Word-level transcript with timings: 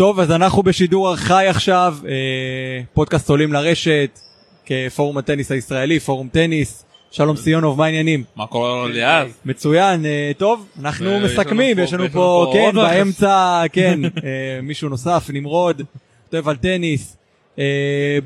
טוב, 0.00 0.20
אז 0.20 0.30
אנחנו 0.30 0.62
בשידור 0.62 1.16
חי 1.16 1.46
עכשיו, 1.48 1.96
אה, 2.08 2.12
פודקאסט 2.94 3.30
עולים 3.30 3.52
לרשת, 3.52 4.20
כפורום 4.66 5.18
הטניס 5.18 5.52
הישראלי, 5.52 6.00
פורום 6.00 6.28
טניס. 6.28 6.84
שלום 7.10 7.36
סיונוב, 7.36 7.78
מה 7.78 7.84
העניינים? 7.84 8.24
מה 8.36 8.46
קורה 8.46 8.68
לו 8.68 8.88
ליאז? 8.88 9.28
מצוין, 9.44 10.06
אה, 10.06 10.30
טוב, 10.38 10.66
אנחנו 10.80 11.20
מסכמים, 11.20 11.78
יש 11.78 11.92
לנו 11.92 12.08
פה, 12.12 12.52
כן. 12.52 12.74
באמצע, 12.74 13.62
כן, 13.72 14.00
אה, 14.04 14.10
מישהו 14.62 14.88
נוסף, 14.88 15.26
נמרוד, 15.32 15.82
כותב 16.30 16.48
על 16.48 16.56
טניס. 16.56 17.16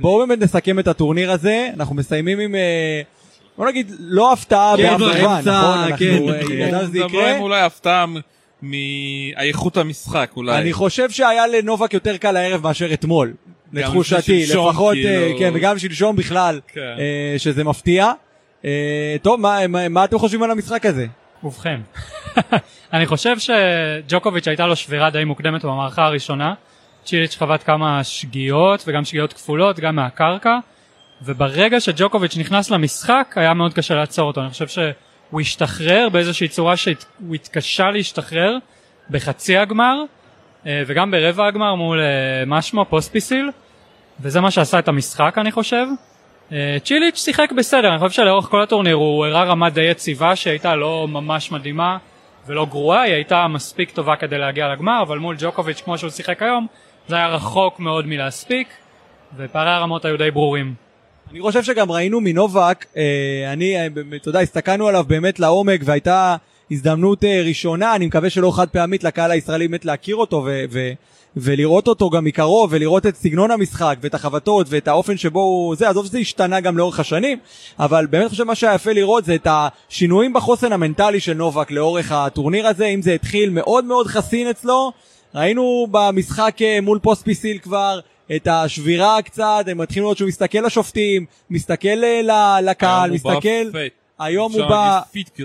בואו 0.00 0.18
באמת 0.18 0.38
נסכם 0.38 0.78
את 0.78 0.88
הטורניר 0.88 1.30
הזה, 1.30 1.70
אנחנו 1.76 1.94
מסיימים 1.94 2.40
עם, 2.40 2.54
בוא 3.58 3.66
נגיד, 3.66 3.92
לא 3.98 4.32
הפתעה 4.32 4.74
כן, 4.76 4.82
באף 4.82 4.98
זמן, 4.98 5.42
נכון? 5.44 5.78
אנחנו 5.78 5.96
כן. 5.98 6.28
אה, 6.28 6.54
ידענו 6.54 6.86
שזה 6.86 6.98
יקרה. 6.98 7.38
אולי 7.38 7.60
הפתעה 7.60 8.04
מאיכות 8.64 9.76
המשחק 9.76 10.30
אולי. 10.36 10.58
אני 10.58 10.72
חושב 10.72 11.10
שהיה 11.10 11.46
לנובק 11.46 11.94
יותר 11.94 12.16
קל 12.16 12.36
הערב 12.36 12.62
מאשר 12.62 12.92
אתמול, 12.94 13.34
לתחושתי, 13.72 14.46
לפחות, 14.46 14.94
כאילו. 14.94 15.08
אה, 15.08 15.32
כן, 15.38 15.50
וגם 15.54 15.78
שלשום 15.78 16.16
בכלל, 16.16 16.60
כן. 16.68 16.80
אה, 16.98 17.34
שזה 17.38 17.64
מפתיע. 17.64 18.12
אה, 18.64 19.16
טוב, 19.22 19.40
מה- 19.40 19.66
מה 19.66 19.88
מה 19.88 20.04
אתם 20.04 20.18
חושבים 20.18 20.42
על 20.42 20.50
המשחק 20.50 20.86
הזה? 20.86 21.06
ובכן, 21.44 21.80
אני 22.92 23.06
חושב 23.06 23.36
שג'וקוביץ' 23.38 24.48
הייתה 24.48 24.66
לו 24.66 24.76
שבירה 24.76 25.10
די 25.10 25.24
מוקדמת 25.24 25.64
במערכה 25.64 26.04
הראשונה. 26.04 26.54
צ'יליץ' 27.04 27.36
חבט 27.36 27.62
כמה 27.66 28.04
שגיאות 28.04 28.84
וגם 28.86 29.04
שגיאות 29.04 29.32
כפולות 29.32 29.80
גם 29.80 29.96
מהקרקע 29.96 30.58
וברגע 31.22 31.80
שג'וקוביץ' 31.80 32.36
נכנס 32.36 32.70
למשחק 32.70 33.34
היה 33.36 33.54
מאוד 33.54 33.74
קשה 33.74 33.94
לעצור 33.94 34.26
אותו. 34.26 34.40
אני 34.40 34.50
חושב 34.50 34.66
שהוא 35.28 35.40
השתחרר 35.40 36.08
באיזושהי 36.12 36.48
צורה 36.48 36.76
שהוא 36.76 37.34
התקשה 37.34 37.90
להשתחרר 37.90 38.58
בחצי 39.10 39.56
הגמר 39.56 40.02
אה, 40.66 40.82
וגם 40.86 41.10
ברבע 41.10 41.46
הגמר 41.46 41.74
מול 41.74 42.00
אה, 42.00 42.44
משמו 42.46 42.84
פוספיסיל 42.84 43.50
וזה 44.20 44.40
מה 44.40 44.50
שעשה 44.50 44.78
את 44.78 44.88
המשחק 44.88 45.34
אני 45.38 45.52
חושב. 45.52 45.86
אה, 46.52 46.76
צ'יליץ' 46.84 47.16
שיחק 47.16 47.52
בסדר, 47.52 47.90
אני 47.90 47.98
חושב 47.98 48.10
שלאורך 48.10 48.44
כל 48.44 48.62
הטורניר 48.62 48.94
הוא 48.94 49.26
הראה 49.26 49.44
רמה 49.44 49.70
די 49.70 49.82
יציבה 49.82 50.36
שהייתה 50.36 50.74
לא 50.74 51.08
ממש 51.08 51.52
מדהימה 51.52 51.98
ולא 52.46 52.66
גרועה, 52.66 53.02
היא 53.02 53.14
הייתה 53.14 53.48
מספיק 53.48 53.90
טובה 53.90 54.16
כדי 54.16 54.38
להגיע 54.38 54.68
לגמר, 54.68 55.02
אבל 55.02 55.18
מול 55.18 55.36
ג'וקוביץ' 55.38 55.80
כמו 55.80 55.98
שהוא 55.98 56.10
שיחק 56.10 56.42
היום, 56.42 56.66
זה 57.08 57.16
היה 57.16 57.28
רחוק 57.28 57.80
מאוד 57.80 58.06
מלהספיק, 58.06 58.68
ופערי 59.36 59.70
הרמות 59.70 60.04
היו 60.04 60.18
די 60.18 60.30
ברורים. 60.30 60.83
אני 61.30 61.40
חושב 61.40 61.62
שגם 61.62 61.92
ראינו 61.92 62.20
מנובק, 62.20 62.86
אה, 62.96 63.52
אני, 63.52 63.76
אה, 63.76 63.86
אתה 64.16 64.28
יודע, 64.28 64.40
הסתכלנו 64.40 64.88
עליו 64.88 65.04
באמת 65.08 65.40
לעומק 65.40 65.80
והייתה 65.84 66.36
הזדמנות 66.70 67.24
אה, 67.24 67.42
ראשונה, 67.44 67.94
אני 67.94 68.06
מקווה 68.06 68.30
שלא 68.30 68.56
חד 68.56 68.68
פעמית 68.68 69.04
לקהל 69.04 69.30
הישראלי 69.30 69.68
באמת 69.68 69.84
להכיר 69.84 70.16
אותו 70.16 70.42
ו- 70.46 70.64
ו- 70.70 70.92
ולראות 71.36 71.88
אותו 71.88 72.10
גם 72.10 72.24
מקרוב 72.24 72.70
ולראות 72.72 73.06
את 73.06 73.16
סגנון 73.16 73.50
המשחק 73.50 73.96
ואת 74.00 74.14
החבטות 74.14 74.66
ואת 74.70 74.88
האופן 74.88 75.16
שבו 75.16 75.40
הוא, 75.40 75.76
זה, 75.76 75.88
עזוב 75.88 76.06
שזה 76.06 76.18
השתנה 76.18 76.60
גם 76.60 76.78
לאורך 76.78 77.00
השנים, 77.00 77.38
אבל 77.78 78.06
באמת 78.06 78.30
חושב 78.30 78.44
מה 78.44 78.54
שהיה 78.54 78.74
יפה 78.74 78.92
לראות 78.92 79.24
זה 79.24 79.34
את 79.34 79.46
השינויים 79.50 80.32
בחוסן 80.32 80.72
המנטלי 80.72 81.20
של 81.20 81.34
נובק 81.34 81.70
לאורך 81.70 82.12
הטורניר 82.12 82.66
הזה, 82.66 82.86
אם 82.86 83.02
זה 83.02 83.14
התחיל 83.14 83.50
מאוד 83.50 83.84
מאוד 83.84 84.06
חסין 84.06 84.50
אצלו, 84.50 84.92
ראינו 85.34 85.86
במשחק 85.90 86.56
מול 86.82 86.98
פוספיסיל 86.98 87.58
כבר 87.58 88.00
את 88.36 88.48
השבירה 88.50 89.22
קצת, 89.22 89.64
הם 89.66 89.78
מתחילים 89.78 90.04
לראות 90.04 90.16
שהוא 90.16 90.28
מסתכל 90.28 90.58
לשופטים, 90.58 91.26
מסתכל 91.50 92.04
אה, 92.04 92.60
לקהל, 92.60 93.10
מסתכל. 93.10 93.78
היום 94.18 94.52
הוא 94.52 94.66
בא. 94.68 95.00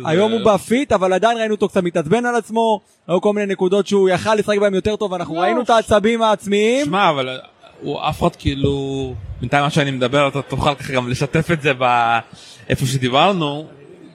היום 0.05 0.31
הוא 0.31 0.41
בא 0.41 0.57
fit, 0.57 0.91
אבל 0.91 1.13
עדיין 1.13 1.37
ראינו 1.37 1.53
אותו 1.53 1.69
קצת 1.69 1.83
מתעצבן 1.83 2.25
על 2.25 2.35
עצמו, 2.35 2.79
היו 3.07 3.21
כל 3.21 3.33
מיני 3.33 3.53
נקודות 3.53 3.87
שהוא 3.87 4.09
יכל 4.09 4.35
לשחק 4.35 4.57
בהם 4.57 4.73
יותר 4.73 4.95
טוב, 4.95 5.13
אנחנו 5.13 5.35
לא, 5.35 5.39
ראינו 5.39 5.61
את 5.61 5.69
העצבים 5.69 6.21
העצמיים. 6.21 6.85
שמע, 6.85 7.09
אבל 7.09 7.39
הוא 7.81 8.01
אף 8.09 8.19
אחד 8.19 8.35
כאילו, 8.35 9.13
בינתיים 9.39 9.63
מה 9.63 9.69
שאני 9.69 9.91
מדבר 9.91 10.27
אתה 10.27 10.41
תוכל 10.41 10.75
ככה 10.75 10.93
גם 10.93 11.09
לשתף 11.09 11.51
את 11.51 11.61
זה 11.61 11.73
באיפה 11.73 12.85
שדיברנו, 12.85 13.67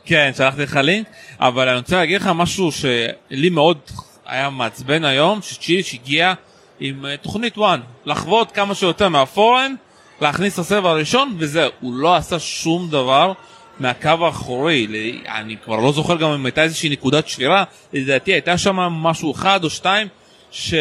כן, 0.04 0.30
שלחתי 0.36 0.62
לך 0.62 0.76
לינק, 0.76 1.06
אבל 1.40 1.68
אני 1.68 1.76
רוצה 1.76 1.96
להגיד 1.96 2.20
לך 2.20 2.30
משהו 2.34 2.72
שלי 2.72 3.48
מאוד 3.50 3.78
היה 4.26 4.50
מעצבן 4.50 5.04
היום, 5.04 5.42
שצ'יליץ' 5.42 5.94
הגיע 5.94 6.34
עם 6.80 7.06
אה, 7.06 7.16
תוכנית 7.16 7.58
1, 7.58 7.80
לחוות 8.06 8.52
כמה 8.52 8.74
שיותר 8.74 9.08
מהפורן, 9.08 9.74
להכניס 10.20 10.54
את 10.54 10.58
הסבב 10.58 10.86
הראשון 10.86 11.34
וזהו, 11.38 11.70
הוא 11.80 11.94
לא 11.94 12.14
עשה 12.14 12.38
שום 12.38 12.90
דבר. 12.90 13.32
מהקו 13.80 14.26
האחורי, 14.26 14.86
אני 15.28 15.56
כבר 15.64 15.76
לא 15.76 15.92
זוכר 15.92 16.16
גם 16.16 16.30
אם 16.30 16.46
הייתה 16.46 16.62
איזושהי 16.62 16.88
נקודת 16.88 17.28
שבירה, 17.28 17.64
לדעתי 17.92 18.32
הייתה 18.32 18.58
שם 18.58 18.76
משהו 18.76 19.32
אחד 19.32 19.64
או 19.64 19.70
שתיים 19.70 20.08
ש... 20.50 20.74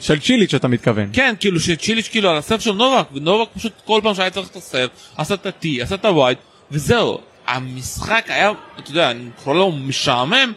של 0.00 0.20
צ'יליץ' 0.20 0.54
אתה 0.54 0.68
מתכוון. 0.68 1.10
כן, 1.12 1.34
כאילו 1.40 1.60
שצ'יליץ' 1.60 2.08
כאילו 2.08 2.30
על 2.30 2.36
הסרב 2.36 2.60
של 2.60 2.72
נובק, 2.72 3.06
ונובק 3.12 3.48
פשוט 3.56 3.72
כל 3.84 4.00
פעם 4.02 4.14
שהיה 4.14 4.30
צריך 4.30 4.48
את 4.48 4.56
הסרב, 4.56 4.88
עשה 5.16 5.34
את 5.34 5.46
ה-T, 5.46 5.66
עשה 5.82 5.94
את 5.94 6.04
ה-Wide, 6.04 6.38
וזהו. 6.70 7.18
המשחק 7.46 8.24
היה, 8.28 8.52
אתה 8.78 8.90
יודע, 8.90 9.10
אני 9.10 9.30
קורא 9.44 9.56
לו 9.56 9.72
משעמם, 9.72 10.52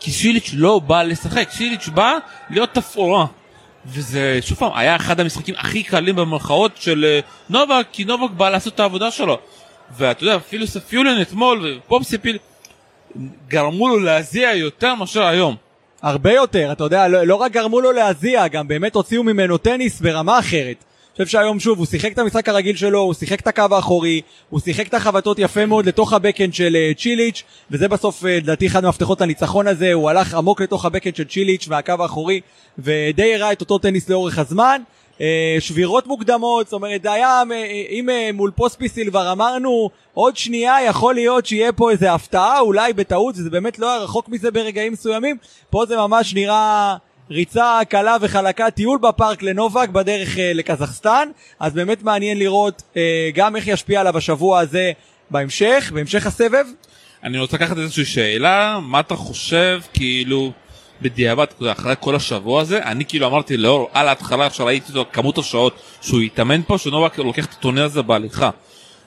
כי 0.00 0.10
שיליץ' 0.10 0.50
לא 0.54 0.78
בא 0.78 1.02
לשחק, 1.02 1.48
שיליץ' 1.50 1.88
בא 1.88 2.12
להיות 2.50 2.74
תפאורה. 2.74 3.26
וזה, 3.88 4.38
שוב 4.40 4.58
פעם, 4.58 4.70
היה 4.74 4.96
אחד 4.96 5.20
המשחקים 5.20 5.54
הכי 5.58 5.82
קלים 5.82 6.16
במרכאות 6.16 6.72
של 6.76 7.04
אה, 7.04 7.20
נובק, 7.50 7.86
כי 7.92 8.04
נובק 8.04 8.30
בא 8.30 8.50
לעשות 8.50 8.74
את 8.74 8.80
העבודה 8.80 9.10
שלו. 9.10 9.38
ואתה 9.96 10.24
יודע, 10.24 10.36
אפילו 10.36 10.66
ספיולין 10.66 11.22
אתמול 11.22 11.78
ופופסיפיל 11.78 12.38
גרמו 13.48 13.88
לו 13.88 13.98
להזיע 13.98 14.54
יותר 14.54 14.94
מאשר 14.94 15.26
היום. 15.26 15.56
הרבה 16.02 16.32
יותר, 16.32 16.72
אתה 16.72 16.84
יודע, 16.84 17.08
לא, 17.08 17.22
לא 17.26 17.34
רק 17.34 17.52
גרמו 17.52 17.80
לו 17.80 17.92
להזיע, 17.92 18.48
גם 18.48 18.68
באמת 18.68 18.94
הוציאו 18.94 19.22
ממנו 19.22 19.58
טניס 19.58 20.00
ברמה 20.00 20.38
אחרת. 20.38 20.84
חושב 21.16 21.38
שהיום 21.38 21.60
שוב, 21.60 21.78
הוא 21.78 21.86
שיחק 21.86 22.12
את 22.12 22.18
המשחק 22.18 22.48
הרגיל 22.48 22.76
שלו, 22.76 23.00
הוא 23.00 23.14
שיחק 23.14 23.40
את 23.40 23.46
הקו 23.46 23.62
האחורי, 23.70 24.20
הוא 24.50 24.60
שיחק 24.60 24.88
את 24.88 24.94
החבטות 24.94 25.38
יפה 25.38 25.66
מאוד 25.66 25.86
לתוך 25.86 26.12
ה 26.12 26.17
backhand 26.17 26.54
של 26.54 26.76
אה, 26.76 26.92
צ'יליץ', 26.98 27.42
וזה 27.70 27.88
בסוף 27.88 28.26
אה, 28.26 28.36
לדעתי 28.36 28.66
אחד 28.66 28.82
מהמפתחות 28.82 29.20
לניצחון 29.20 29.66
הזה, 29.66 29.92
הוא 29.92 30.10
הלך 30.10 30.34
עמוק 30.34 30.60
לתוך 30.60 30.84
ה 30.84 30.88
backhand 30.88 31.16
של 31.16 31.24
צ'יליץ' 31.24 31.66
והקו 31.68 31.92
האחורי, 32.00 32.40
ודי 32.78 33.34
הראה 33.34 33.52
את 33.52 33.60
אותו 33.60 33.78
טניס 33.78 34.08
לאורך 34.08 34.38
הזמן. 34.38 34.82
אה, 35.20 35.56
שבירות 35.60 36.06
מוקדמות, 36.06 36.66
זאת 36.66 36.72
אומרת, 36.72 37.02
זה 37.02 37.12
היה, 37.12 37.42
אם 37.90 38.08
מול 38.34 38.50
פוספיסיל 38.50 39.10
כבר 39.10 39.32
אמרנו, 39.32 39.90
עוד 40.14 40.36
שנייה 40.36 40.76
יכול 40.86 41.14
להיות 41.14 41.46
שיהיה 41.46 41.72
פה 41.72 41.90
איזה 41.90 42.12
הפתעה, 42.12 42.60
אולי 42.60 42.92
בטעות, 42.92 43.34
זה 43.34 43.50
באמת 43.50 43.78
לא 43.78 43.90
היה 43.90 44.02
רחוק 44.02 44.28
מזה 44.28 44.50
ברגעים 44.50 44.92
מסוימים, 44.92 45.36
פה 45.70 45.86
זה 45.86 45.96
ממש 45.96 46.34
נראה 46.34 46.96
ריצה 47.30 47.80
קלה 47.88 48.16
וחלקה, 48.20 48.70
טיול 48.70 48.98
בפארק 48.98 49.42
לנובאק 49.42 49.88
בדרך 49.88 50.38
אה, 50.38 50.52
לקזחסטן, 50.54 51.28
אז 51.60 51.72
באמת 51.72 52.02
מעניין 52.02 52.38
לראות 52.38 52.82
אה, 52.96 53.30
גם 53.34 53.56
איך 53.56 53.66
ישפיע 53.66 54.00
עליו 54.00 54.16
השבוע 54.16 54.60
הזה 54.60 54.92
בהמשך, 55.30 55.92
בהמשך 55.94 56.26
הסבב. 56.26 56.64
אני 57.22 57.38
רוצה 57.38 57.56
לקחת 57.56 57.78
איזושהי 57.78 58.04
שאלה, 58.04 58.78
מה 58.82 59.00
אתה 59.00 59.16
חושב, 59.16 59.80
כאילו, 59.92 60.52
בדיעבד, 61.02 61.46
אחרי 61.72 61.94
כל 62.00 62.16
השבוע 62.16 62.60
הזה, 62.60 62.82
אני 62.82 63.04
כאילו 63.04 63.26
אמרתי 63.26 63.56
לאור, 63.56 63.90
על 63.92 64.08
ההתחלה, 64.08 64.46
עכשיו 64.46 64.66
ראיתי 64.66 64.88
אותו, 64.88 65.10
כמות 65.12 65.38
השעות 65.38 65.76
שהוא 66.00 66.20
התאמן 66.20 66.62
פה, 66.62 66.78
שנובק 66.78 67.18
לוקח 67.18 67.44
את 67.44 67.52
הטורניר 67.52 67.84
הזה 67.84 68.02
בהליכה. 68.02 68.50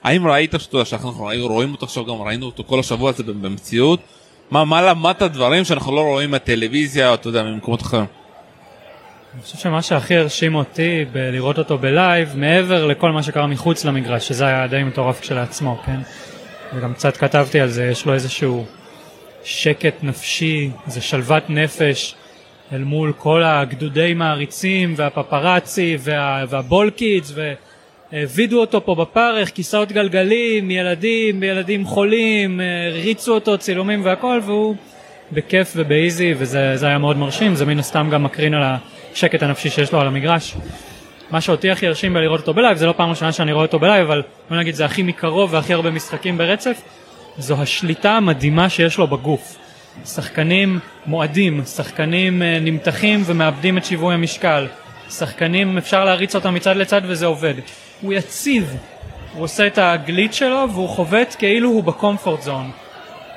האם 0.03 0.27
ראית, 0.27 0.53
שאתה 0.57 0.75
יודע, 0.75 0.85
שאנחנו 0.85 1.29
רואים 1.39 1.71
אותו 1.71 1.85
עכשיו, 1.85 2.05
גם 2.05 2.21
ראינו 2.21 2.45
אותו 2.45 2.63
כל 2.63 2.79
השבוע 2.79 3.09
הזה 3.09 3.23
במציאות, 3.23 3.99
מה, 4.51 4.65
מה 4.65 4.81
למדת 4.81 5.21
דברים 5.23 5.63
שאנחנו 5.63 5.95
לא 5.95 6.01
רואים 6.01 6.31
מהטלוויזיה, 6.31 7.09
או 7.09 7.13
אתה 7.13 7.27
יודע, 7.27 7.43
ממקומות 7.43 7.81
אחרים? 7.81 8.05
אני 9.33 9.41
חושב 9.41 9.57
שמה 9.57 9.81
שהכי 9.81 10.17
הרשים 10.17 10.55
אותי 10.55 11.05
בלראות 11.11 11.57
אותו 11.57 11.77
בלייב, 11.77 12.37
מעבר 12.37 12.85
לכל 12.85 13.11
מה 13.11 13.23
שקרה 13.23 13.47
מחוץ 13.47 13.85
למגרש, 13.85 14.27
שזה 14.27 14.45
היה 14.45 14.67
די 14.67 14.83
מטורף 14.83 15.19
כשלעצמו, 15.19 15.81
כן? 15.85 15.99
וגם 16.73 16.93
קצת 16.93 17.17
כתבתי 17.17 17.59
על 17.59 17.69
זה, 17.69 17.85
יש 17.85 18.05
לו 18.05 18.13
איזשהו 18.13 18.65
שקט 19.43 20.03
נפשי, 20.03 20.71
איזה 20.87 21.01
שלוות 21.01 21.49
נפש, 21.49 22.15
אל 22.73 22.83
מול 22.83 23.13
כל 23.17 23.43
הגדודי 23.43 24.13
מעריצים 24.13 24.93
והפפרצי 24.97 25.97
וה, 25.99 26.45
והבולקידס, 26.49 27.31
והעבידו 28.13 28.61
אותו 28.61 28.85
פה 28.85 28.95
בפרך, 28.95 29.51
כיסאות 29.51 29.91
גלגלים, 29.91 30.71
ילדים, 30.71 31.43
ילדים 31.43 31.85
חולים, 31.85 32.61
הריצו 32.91 33.33
אותו, 33.33 33.57
צילומים 33.57 34.05
והכל, 34.05 34.39
והוא 34.45 34.75
בכיף 35.31 35.73
וב 35.75 35.92
easy, 35.92 36.33
וזה 36.37 36.77
זה 36.77 36.87
היה 36.87 36.97
מאוד 36.97 37.17
מרשים, 37.17 37.55
זה 37.55 37.65
מן 37.65 37.79
הסתם 37.79 38.09
גם 38.11 38.23
מקרין 38.23 38.53
על 38.53 38.63
השקט 39.13 39.43
הנפשי 39.43 39.69
שיש 39.69 39.91
לו 39.91 40.01
על 40.01 40.07
המגרש. 40.07 40.55
מה 41.31 41.41
שאותי 41.41 41.71
הכי 41.71 41.87
הרשים 41.87 42.13
בלראות 42.13 42.39
אותו 42.39 42.53
ב 42.53 42.57
live, 42.57 42.77
זה 42.77 42.85
לא 42.85 42.93
פעם 42.97 43.09
ראשונה 43.09 43.31
שאני 43.31 43.51
רואה 43.51 43.65
אותו 43.65 43.79
ב 43.79 43.84
live, 43.84 44.05
אבל 44.05 44.21
בוא 44.49 44.57
נגיד 44.57 44.75
זה 44.75 44.85
הכי 44.85 45.03
מקרוב 45.03 45.53
והכי 45.53 45.73
הרבה 45.73 45.91
משחקים 45.91 46.37
ברצף, 46.37 46.81
זו 47.37 47.61
השליטה 47.61 48.11
המדהימה 48.11 48.69
שיש 48.69 48.97
לו 48.97 49.07
בגוף. 49.07 49.57
שחקנים 50.05 50.79
מועדים, 51.05 51.65
שחקנים 51.65 52.41
אה, 52.41 52.59
נמתחים 52.61 53.21
ומאבדים 53.25 53.77
את 53.77 53.85
שיווי 53.85 54.13
המשקל, 54.13 54.67
שחקנים 55.09 55.77
אפשר 55.77 56.05
להריץ 56.05 56.35
אותם 56.35 56.53
מצד 56.53 56.75
לצד 56.75 57.01
וזה 57.05 57.25
עובד. 57.25 57.53
הוא 58.01 58.13
יציב, 58.13 58.77
הוא 59.33 59.43
עושה 59.43 59.67
את 59.67 59.77
הגליץ' 59.77 60.33
שלו 60.33 60.65
והוא 60.73 60.89
חובט 60.89 61.35
כאילו 61.39 61.69
הוא 61.69 61.83
ב 61.83 61.90
comfort 61.91 62.41
zone. 62.41 62.71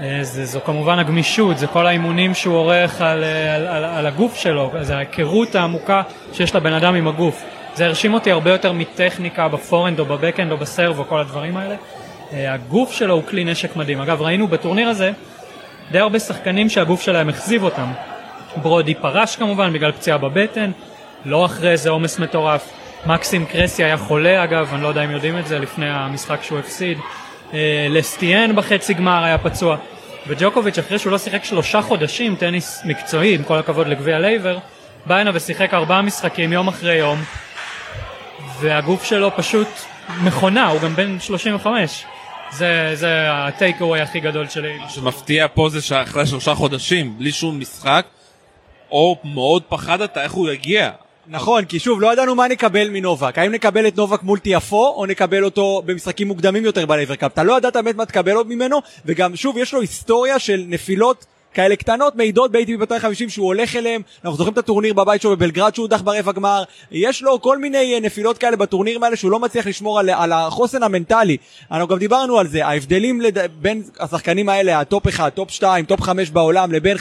אה, 0.00 0.18
זה, 0.22 0.44
זו 0.44 0.60
כמובן 0.64 0.98
הגמישות, 0.98 1.58
זה 1.58 1.66
כל 1.66 1.86
האימונים 1.86 2.34
שהוא 2.34 2.54
עורך 2.54 3.00
על, 3.00 3.24
אה, 3.24 3.54
על, 3.54 3.66
על, 3.66 3.84
על 3.84 4.06
הגוף 4.06 4.36
שלו, 4.36 4.70
זה 4.80 4.96
ההיכרות 4.96 5.54
העמוקה 5.54 6.02
שיש 6.32 6.54
לבן 6.54 6.72
אדם 6.72 6.94
עם 6.94 7.08
הגוף. 7.08 7.44
זה 7.74 7.86
הרשים 7.86 8.14
אותי 8.14 8.30
הרבה 8.30 8.50
יותר 8.50 8.72
מטכניקה 8.72 9.48
בפורנד 9.48 9.98
או 9.98 10.04
בבקאנד 10.04 10.52
או 10.52 10.56
בסרבו, 10.56 11.04
כל 11.08 11.20
הדברים 11.20 11.56
האלה. 11.56 11.76
אה, 12.32 12.54
הגוף 12.54 12.92
שלו 12.92 13.14
הוא 13.14 13.22
כלי 13.22 13.44
נשק 13.44 13.76
מדהים. 13.76 14.00
אגב, 14.00 14.22
ראינו 14.22 14.48
בטורניר 14.48 14.88
הזה 14.88 15.10
די 15.90 15.98
הרבה 15.98 16.18
שחקנים 16.18 16.68
שהגוף 16.68 17.02
שלהם 17.02 17.28
אכזיב 17.28 17.62
אותם. 17.62 17.86
ברודי 18.56 18.94
פרש 18.94 19.36
כמובן 19.36 19.72
בגלל 19.72 19.92
פציעה 19.92 20.18
בבטן, 20.18 20.70
לא 21.24 21.44
אחרי 21.44 21.70
איזה 21.70 21.90
עומס 21.90 22.18
מטורף. 22.18 22.81
מקסים 23.06 23.46
קרסי 23.46 23.84
היה 23.84 23.96
חולה 23.96 24.44
אגב, 24.44 24.74
אני 24.74 24.82
לא 24.82 24.88
יודע 24.88 25.04
אם 25.04 25.10
יודעים 25.10 25.38
את 25.38 25.46
זה, 25.46 25.58
לפני 25.58 25.90
המשחק 25.90 26.42
שהוא 26.42 26.58
הפסיד. 26.58 26.98
אה, 27.54 27.86
לסטיאן 27.90 28.56
בחצי 28.56 28.94
גמר 28.94 29.24
היה 29.24 29.38
פצוע. 29.38 29.76
וג'וקוביץ' 30.26 30.78
אחרי 30.78 30.98
שהוא 30.98 31.10
לא 31.10 31.18
שיחק 31.18 31.44
שלושה 31.44 31.82
חודשים 31.82 32.36
טניס 32.36 32.82
מקצועי, 32.84 33.34
עם 33.34 33.42
כל 33.42 33.58
הכבוד 33.58 33.86
לגביע 33.86 34.18
לייבר, 34.18 34.58
בא 35.06 35.16
הנה 35.16 35.30
ושיחק 35.34 35.74
ארבעה 35.74 36.02
משחקים 36.02 36.52
יום 36.52 36.68
אחרי 36.68 36.94
יום, 36.94 37.18
והגוף 38.60 39.04
שלו 39.04 39.30
פשוט 39.36 39.68
מכונה, 40.22 40.68
הוא 40.68 40.80
גם 40.80 40.96
בן 40.96 41.20
35. 41.20 42.04
זה, 42.52 42.90
זה 42.94 43.26
ה 43.30 43.80
takeaway 43.80 44.00
הכי 44.00 44.20
גדול 44.20 44.48
שלי. 44.48 44.78
מה 44.78 44.90
שמפתיע 44.90 45.46
פה 45.54 45.68
זה 45.68 45.82
שאחרי 45.82 46.26
שלושה 46.26 46.54
חודשים, 46.54 47.18
בלי 47.18 47.32
שום 47.32 47.60
משחק, 47.60 48.06
או 48.90 49.16
מאוד 49.24 49.62
פחדת 49.68 50.18
איך 50.18 50.32
הוא 50.32 50.50
יגיע. 50.50 50.90
נכון, 51.26 51.64
כי 51.64 51.78
שוב, 51.78 52.00
לא 52.00 52.12
ידענו 52.12 52.34
מה 52.34 52.48
נקבל 52.48 52.88
מנובק. 52.88 53.38
האם 53.38 53.52
נקבל 53.52 53.88
את 53.88 53.96
נובק 53.96 54.22
מול 54.22 54.38
טיאפו, 54.38 54.94
או 54.96 55.06
נקבל 55.06 55.44
אותו 55.44 55.82
במשחקים 55.84 56.28
מוקדמים 56.28 56.64
יותר 56.64 56.86
ב 56.86 56.91
Laver 56.91 57.14
Cup. 57.14 57.32
אתה 57.32 57.42
לא 57.42 57.56
ידעת 57.56 57.76
באמת 57.76 57.96
מה 57.96 58.06
תקבל 58.06 58.32
עוד 58.32 58.48
ממנו, 58.48 58.78
וגם 59.06 59.36
שוב, 59.36 59.58
יש 59.58 59.74
לו 59.74 59.80
היסטוריה 59.80 60.38
של 60.38 60.64
נפילות 60.68 61.26
כאלה 61.54 61.76
קטנות, 61.76 62.16
מעידות 62.16 62.52
ב-ATP 62.52 62.76
250 62.78 63.28
שהוא 63.28 63.46
הולך 63.46 63.76
אליהם, 63.76 64.02
אנחנו 64.24 64.36
זוכרים 64.36 64.52
את 64.52 64.58
הטורניר 64.58 64.94
בבית 64.94 65.22
שלו 65.22 65.30
בבלגרד 65.30 65.74
שהוא 65.74 65.84
הודח 65.84 66.00
ברבע 66.00 66.32
גמר, 66.32 66.62
יש 66.90 67.22
לו 67.22 67.40
כל 67.40 67.58
מיני 67.58 67.94
אה, 67.94 68.00
נפילות 68.00 68.38
כאלה 68.38 68.56
בטורנירים 68.56 69.02
האלה 69.04 69.16
שהוא 69.16 69.30
לא 69.30 69.38
מצליח 69.38 69.66
לשמור 69.66 69.98
על, 69.98 70.10
על 70.10 70.32
החוסן 70.32 70.82
המנטלי. 70.82 71.36
אנחנו 71.70 71.88
גם 71.88 71.98
דיברנו 71.98 72.38
על 72.38 72.48
זה, 72.48 72.66
ההבדלים 72.66 73.20
לד... 73.20 73.38
בין 73.60 73.82
השחקנים 74.00 74.48
האלה, 74.48 74.80
הטופ 74.80 75.08
1, 75.08 75.34
טופ 75.34 75.50
2, 75.50 75.84
טופ 75.84 76.00
5 76.00 76.30
בעולם 76.30 76.72
לבין 76.72 76.96
50-60, 76.96 77.00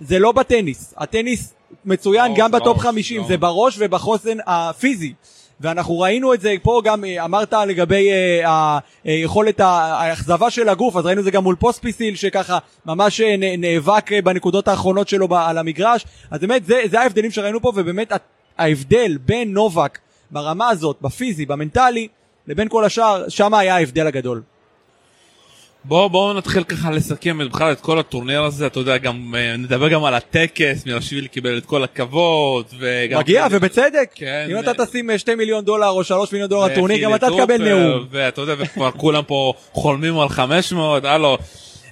זה 0.00 0.18
לא 0.18 0.32
בטניס. 0.32 0.94
הטניס 0.96 1.54
מצוין 1.84 2.28
בראש, 2.28 2.38
גם 2.38 2.50
בטופ 2.50 2.76
בראש, 2.76 2.86
50, 2.86 3.20
לא. 3.20 3.28
זה 3.28 3.36
בראש 3.36 3.76
ובחוסן 3.78 4.36
הפיזי. 4.46 5.12
ואנחנו 5.60 5.98
ראינו 5.98 6.34
את 6.34 6.40
זה 6.40 6.54
פה 6.62 6.80
גם, 6.84 7.04
אה, 7.04 7.24
אמרת 7.24 7.52
לגבי 7.52 8.10
אה, 8.44 8.78
היכולת 9.04 9.60
האכזבה 9.60 10.50
של 10.50 10.68
הגוף, 10.68 10.96
אז 10.96 11.06
ראינו 11.06 11.20
את 11.20 11.24
זה 11.24 11.30
גם 11.30 11.44
מול 11.44 11.56
פוספיסיל, 11.56 12.16
שככה 12.16 12.58
ממש 12.86 13.20
אה, 13.20 13.34
נאבק 13.58 14.12
אה, 14.12 14.22
בנקודות 14.22 14.68
האחרונות 14.68 15.08
שלו 15.08 15.28
על 15.36 15.58
המגרש, 15.58 16.06
אז 16.30 16.40
באמת 16.40 16.64
זה, 16.64 16.82
זה 16.90 17.00
ההבדלים 17.00 17.30
שראינו 17.30 17.60
פה, 17.60 17.72
ובאמת 17.76 18.12
ההבדל 18.58 19.18
בין 19.24 19.52
נובק 19.52 19.98
ברמה 20.30 20.68
הזאת, 20.68 20.96
בפיזי, 21.00 21.46
במנטלי, 21.46 22.08
לבין 22.46 22.68
כל 22.68 22.84
השאר, 22.84 23.28
שם 23.28 23.54
היה 23.54 23.76
ההבדל 23.76 24.06
הגדול. 24.06 24.42
בואו 25.84 26.10
בואו 26.10 26.32
נתחיל 26.32 26.62
ככה 26.64 26.90
לסכם 26.90 27.40
את- 27.40 27.50
בכלל 27.50 27.72
את 27.72 27.80
כל 27.80 27.98
הטורניר 27.98 28.42
הזה, 28.42 28.66
אתה 28.66 28.80
יודע, 28.80 28.96
גם 28.98 29.34
אה, 29.38 29.56
נדבר 29.56 29.88
גם 29.88 30.04
על 30.04 30.14
הטקס, 30.14 30.86
מירשווילי 30.86 31.28
קיבל 31.28 31.58
את 31.58 31.66
כל 31.66 31.84
הכבוד, 31.84 32.64
וגם... 32.78 33.20
מגיע, 33.20 33.46
ובצדק. 33.50 34.10
כן, 34.14 34.46
אם 34.50 34.56
אה, 34.56 34.60
אתה 34.60 34.86
תשים 34.86 35.18
2 35.18 35.38
מיליון 35.38 35.64
דולר 35.64 35.88
או 35.88 36.04
3 36.04 36.32
מיליון 36.32 36.50
דולר 36.50 36.72
לטורניר, 36.72 36.98
גם 37.02 37.14
אתה 37.14 37.26
תקבל 37.30 37.68
נאום. 37.68 38.06
ואתה 38.10 38.40
יודע, 38.40 38.54
וכבר 38.58 38.90
כולם 38.90 39.22
פה 39.26 39.52
חולמים 39.72 40.18
על 40.20 40.28
500, 40.28 41.04
הלו. 41.04 41.38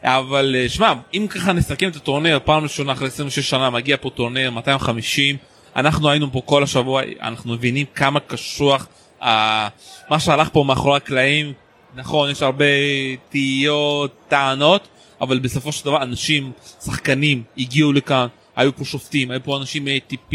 אבל 0.03 0.57
אה, 0.59 0.69
שמע, 0.69 0.93
אם 1.15 1.27
ככה 1.31 1.53
נסכם 1.53 1.89
את 1.89 1.97
הטורניר, 1.97 2.41
פעם 2.45 2.63
ראשונה 2.63 2.93
אחרי 2.93 3.07
26 3.09 3.51
שנה 3.51 3.71
מגיע 3.71 3.97
פה 4.01 4.11
טורניר 4.11 4.51
250, 4.51 5.37
אנחנו 5.77 6.11
היינו 6.11 6.33
פה 6.33 6.43
כל 6.45 6.63
השבוע, 6.63 7.03
אנחנו 7.23 7.53
מבינים 7.53 7.87
כמה 7.95 8.21
קשוח 8.21 8.87
אה, 9.23 9.69
מה 10.11 10.21
שהלך 10.21 10.49
פה 10.53 10.65
מאחורי 10.67 10.97
הקלעים. 10.97 11.53
נכון, 11.99 12.31
יש 12.31 12.43
הרבה 12.43 12.65
תהיות, 13.29 14.13
טענות, 14.29 14.89
אבל 15.21 15.39
בסופו 15.39 15.73
של 15.73 15.85
דבר 15.85 16.03
אנשים, 16.03 16.53
שחקנים, 16.85 17.43
הגיעו 17.59 17.93
לכאן, 17.93 18.27
היו 18.57 18.77
פה 18.77 18.85
שופטים, 18.85 19.31
היו 19.31 19.41
פה 19.45 19.57
אנשים 19.57 19.85
מ-ATP, 19.85 20.35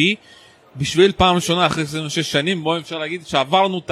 בשביל 0.75 1.12
פעם 1.12 1.36
ראשונה 1.36 1.65
אחרי 1.65 1.83
26 1.83 2.31
שנים, 2.31 2.63
בואו 2.63 2.80
אפשר 2.80 2.98
להגיד 2.98 3.27
שעברנו 3.27 3.77
את. 3.77 3.92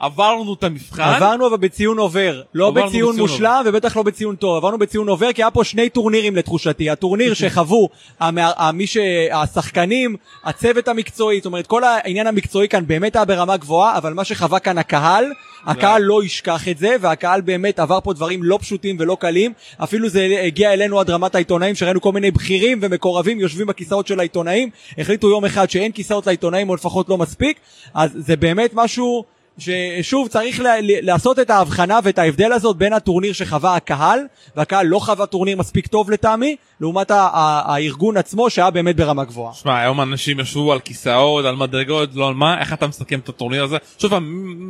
עברנו 0.00 0.54
את 0.54 0.64
המבחן. 0.64 1.02
עברנו 1.02 1.46
אבל 1.46 1.56
בציון 1.56 1.98
עובר, 1.98 2.42
לא 2.54 2.70
בציון 2.70 2.88
בציון 2.88 3.16
מושלם 3.20 3.62
ובטח 3.66 3.96
לא 3.96 4.02
בציון 4.02 4.36
טוב, 4.36 4.56
עברנו 4.56 4.78
בציון 4.78 5.08
עובר 5.08 5.32
כי 5.32 5.42
היה 5.42 5.50
פה 5.50 5.64
שני 5.64 5.88
טורנירים 5.88 6.36
לתחושתי, 6.36 6.90
הטורניר 6.90 7.34
שחוו 7.40 7.88
המא- 8.20 8.40
ה- 8.56 8.72
מי 8.72 8.86
ש- 8.86 8.96
השחקנים, 9.32 10.16
הצוות 10.44 10.88
המקצועי, 10.88 11.36
זאת 11.36 11.46
אומרת 11.46 11.66
כל 11.66 11.84
העניין 11.84 12.26
המקצועי 12.26 12.68
כאן 12.68 12.86
באמת 12.86 13.16
היה 13.16 13.24
ברמה 13.24 13.56
גבוהה, 13.56 13.96
אבל 13.98 14.12
מה 14.14 14.24
שחווה 14.24 14.58
כאן 14.58 14.78
הקהל, 14.78 15.24
הקהל 15.66 16.02
לא 16.02 16.24
ישכח 16.24 16.68
את 16.68 16.78
זה, 16.78 16.96
והקהל 17.00 17.40
באמת 17.40 17.78
עבר 17.78 17.98
פה 18.04 18.12
דברים 18.12 18.42
לא 18.42 18.58
פשוטים 18.62 18.96
ולא 18.98 19.16
קלים, 19.20 19.52
אפילו 19.84 20.08
זה 20.08 20.40
הגיע 20.46 20.72
אלינו 20.72 21.00
עד 21.00 21.10
רמת 21.10 21.34
העיתונאים, 21.34 21.74
שראינו 21.74 22.00
כל 22.00 22.12
מיני 22.12 22.30
בכירים 22.30 22.78
ומקורבים 22.82 23.40
יושבים 23.40 23.66
בכיסאות 23.66 24.06
של 24.06 24.18
העיתונאים, 24.20 24.70
החליטו 24.98 25.30
יום 25.30 25.44
אחד 25.44 25.70
שאין 25.70 25.92
כיסאות 25.92 26.26
לעיתונאים 26.26 26.68
או 26.68 26.74
לפחות 26.74 27.08
לא 27.08 27.18
מספיק, 27.18 27.56
אז 27.94 28.10
זה 28.16 28.36
באמת 28.36 28.70
משהו... 28.74 29.24
ששוב 29.58 30.28
צריך 30.28 30.60
ל- 30.60 30.66
ל- 30.82 31.06
לעשות 31.06 31.38
את 31.38 31.50
ההבחנה 31.50 31.98
ואת 32.04 32.18
ההבדל 32.18 32.52
הזאת 32.52 32.76
בין 32.76 32.92
הטורניר 32.92 33.32
שחווה 33.32 33.76
הקהל 33.76 34.20
והקהל 34.56 34.86
לא 34.86 34.98
חווה 34.98 35.26
טורניר 35.26 35.56
מספיק 35.56 35.86
טוב 35.86 36.10
לטעמי 36.10 36.56
לעומת 36.80 37.10
ה- 37.10 37.14
ה- 37.32 37.62
הארגון 37.74 38.16
עצמו 38.16 38.50
שהיה 38.50 38.70
באמת 38.70 38.96
ברמה 38.96 39.24
גבוהה. 39.24 39.54
שמע, 39.54 39.78
היום 39.80 40.00
אנשים 40.00 40.40
ישבו 40.40 40.72
על 40.72 40.80
כיסאות, 40.80 41.44
על 41.44 41.56
מדרגות, 41.56 42.10
לא 42.14 42.28
על 42.28 42.34
מה, 42.34 42.60
איך 42.60 42.72
אתה 42.72 42.86
מסכם 42.86 43.18
את 43.18 43.28
הטורניר 43.28 43.64
הזה? 43.64 43.76
שוב 43.98 44.10
פעם, 44.10 44.24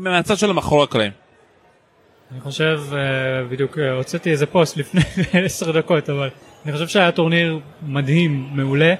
מהצד 0.04 0.38
של 0.38 0.52
מאחורי 0.52 0.84
הקלעים. 0.84 1.12
אני 2.32 2.40
חושב, 2.40 2.80
אה, 2.92 2.98
בדיוק 3.50 3.78
אה, 3.78 3.92
הוצאתי 3.92 4.30
איזה 4.30 4.46
פוסט 4.46 4.76
לפני 4.76 5.00
עשר 5.44 5.70
דקות, 5.78 6.10
אבל 6.10 6.28
אני 6.64 6.72
חושב 6.72 6.88
שהיה 6.88 7.12
טורניר 7.12 7.58
מדהים, 7.86 8.48
מעולה. 8.52 8.94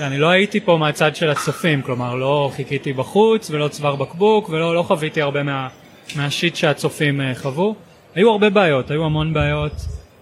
אני 0.00 0.18
לא 0.18 0.28
הייתי 0.28 0.60
פה 0.60 0.76
מהצד 0.76 1.16
של 1.16 1.30
הצופים, 1.30 1.82
כלומר 1.82 2.14
לא 2.14 2.50
חיכיתי 2.56 2.92
בחוץ 2.92 3.50
ולא 3.50 3.68
צוואר 3.68 3.96
בקבוק 3.96 4.48
ולא 4.48 4.74
לא 4.74 4.82
חוויתי 4.82 5.22
הרבה 5.22 5.42
מה, 5.42 5.68
מהשיט 6.16 6.56
שהצופים 6.56 7.20
אה, 7.20 7.34
חוו. 7.34 7.74
היו 8.14 8.30
הרבה 8.30 8.50
בעיות, 8.50 8.90
היו 8.90 9.04
המון 9.04 9.32
בעיות 9.32 9.72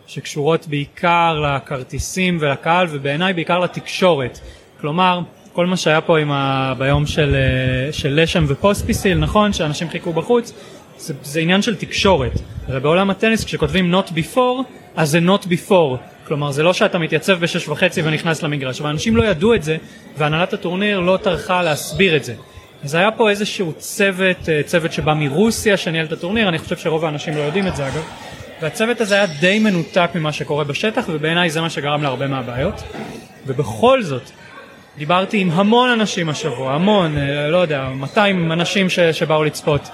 שקשורות 0.07 0.67
בעיקר 0.67 1.41
לכרטיסים 1.41 2.39
ולקהל 2.41 2.87
ובעיניי 2.91 3.33
בעיקר 3.33 3.59
לתקשורת. 3.59 4.41
כלומר, 4.81 5.21
כל 5.53 5.67
מה 5.67 5.77
שהיה 5.77 6.01
פה 6.01 6.19
עם 6.19 6.33
ה... 6.33 6.75
ביום 6.79 7.07
של, 7.07 7.35
אה, 7.35 7.93
של 7.93 8.21
לשם 8.23 8.45
ופוספיסיל, 8.49 9.19
נכון 9.19 9.53
שאנשים 9.53 9.89
חיכו 9.89 10.13
בחוץ, 10.13 10.53
זה, 10.99 11.15
זה 11.23 11.41
עניין 11.41 11.63
של 11.63 11.77
תקשורת. 11.77 12.33
הרי 12.69 12.81
בעולם 12.81 13.11
הטניס 13.11 13.45
כשכותבים 13.45 13.95
not 13.95 14.09
before, 14.09 14.63
אז 14.97 15.11
זה 15.11 15.19
not 15.19 15.47
before. 15.47 15.97
כלומר 16.31 16.51
זה 16.51 16.63
לא 16.63 16.73
שאתה 16.73 16.99
מתייצב 16.99 17.41
בשש 17.41 17.69
וחצי 17.69 18.03
ונכנס 18.05 18.43
למגרש, 18.43 18.81
אבל 18.81 18.91
אנשים 18.91 19.17
לא 19.17 19.25
ידעו 19.25 19.55
את 19.55 19.63
זה, 19.63 19.77
והנהלת 20.17 20.53
הטורניר 20.53 21.01
לא 21.01 21.19
טרחה 21.23 21.63
להסביר 21.63 22.17
את 22.17 22.25
זה. 22.25 22.35
אז 22.85 22.95
היה 22.95 23.11
פה 23.11 23.31
איזשהו 23.31 23.73
צוות, 23.79 24.49
אה, 24.49 24.63
צוות 24.63 24.93
שבא 24.93 25.15
מרוסיה 25.15 25.77
שניהל 25.77 26.07
את 26.07 26.13
הטורניר, 26.13 26.49
אני 26.49 26.59
חושב 26.59 26.77
שרוב 26.77 27.05
האנשים 27.05 27.37
לא 27.37 27.41
יודעים 27.41 27.67
את 27.67 27.77
זה 27.77 27.87
אגב, 27.89 28.05
והצוות 28.63 29.01
הזה 29.01 29.15
היה 29.15 29.27
די 29.41 29.59
מנותק 29.59 30.11
ממה 30.15 30.33
שקורה 30.33 30.65
בשטח, 30.65 31.05
ובעיניי 31.09 31.51
זה 31.51 31.61
מה 31.61 31.71
שגרם 31.71 32.03
להרבה 32.03 32.27
מהבעיות. 32.27 32.83
ובכל 33.47 34.03
זאת, 34.03 34.31
דיברתי 34.99 35.39
עם 35.39 35.51
המון 35.51 35.91
אנשים 35.91 36.29
השבוע, 36.29 36.75
המון, 36.75 37.19
אה, 37.19 37.49
לא 37.49 37.59
יודע, 37.59 37.89
200 37.95 38.53
אנשים 38.53 38.91
ש, 38.91 39.01
שבאו 39.01 39.45
לצפות. 39.45 39.89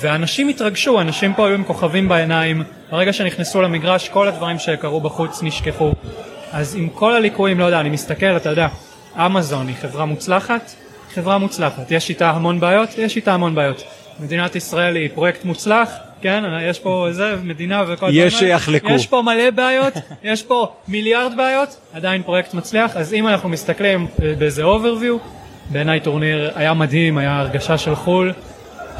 ואנשים 0.00 0.48
התרגשו, 0.48 1.00
אנשים 1.00 1.34
פה 1.34 1.46
היו 1.46 1.54
עם 1.54 1.64
כוכבים 1.64 2.08
בעיניים, 2.08 2.62
ברגע 2.90 3.12
שנכנסו 3.12 3.62
למגרש 3.62 4.08
כל 4.08 4.28
הדברים 4.28 4.58
שקרו 4.58 5.00
בחוץ 5.00 5.42
נשכחו. 5.42 5.92
אז 6.52 6.76
עם 6.76 6.88
כל 6.88 7.12
הליקויים, 7.16 7.58
לא 7.58 7.64
יודע, 7.64 7.80
אני 7.80 7.90
מסתכל, 7.90 8.36
אתה 8.36 8.48
יודע, 8.48 8.68
אמזון 9.16 9.68
היא 9.68 9.76
חברה 9.80 10.04
מוצלחת, 10.04 10.72
חברה 11.14 11.38
מוצלחת. 11.38 11.90
יש 11.90 12.08
איתה 12.08 12.30
המון 12.30 12.60
בעיות, 12.60 12.88
יש 12.98 13.16
איתה 13.16 13.34
המון 13.34 13.54
בעיות. 13.54 13.82
מדינת 14.20 14.56
ישראל 14.56 14.96
היא 14.96 15.08
פרויקט 15.14 15.44
מוצלח, 15.44 15.90
כן, 16.22 16.44
יש 16.62 16.78
פה 16.78 17.06
איזה 17.08 17.36
מדינה 17.42 17.82
וכל 17.82 18.06
הדברים 18.06 18.26
יש. 18.26 18.34
שיחלקו. 18.34 18.90
יש 18.90 19.06
פה 19.06 19.22
מלא 19.22 19.50
בעיות, 19.50 19.94
יש 20.22 20.42
פה 20.42 20.72
מיליארד 20.88 21.32
בעיות, 21.36 21.76
עדיין 21.92 22.22
פרויקט 22.22 22.54
מצליח, 22.54 22.96
אז 22.96 23.14
אם 23.14 23.28
אנחנו 23.28 23.48
מסתכלים 23.48 24.06
באיזה 24.38 24.62
overview, 24.64 25.18
בעיניי 25.70 26.00
טורניר 26.00 26.50
היה 26.54 26.74
מדהים, 26.74 27.18
היה 27.18 27.38
הרגשה 27.38 27.78
של 27.78 27.94
חו"ל, 27.94 28.32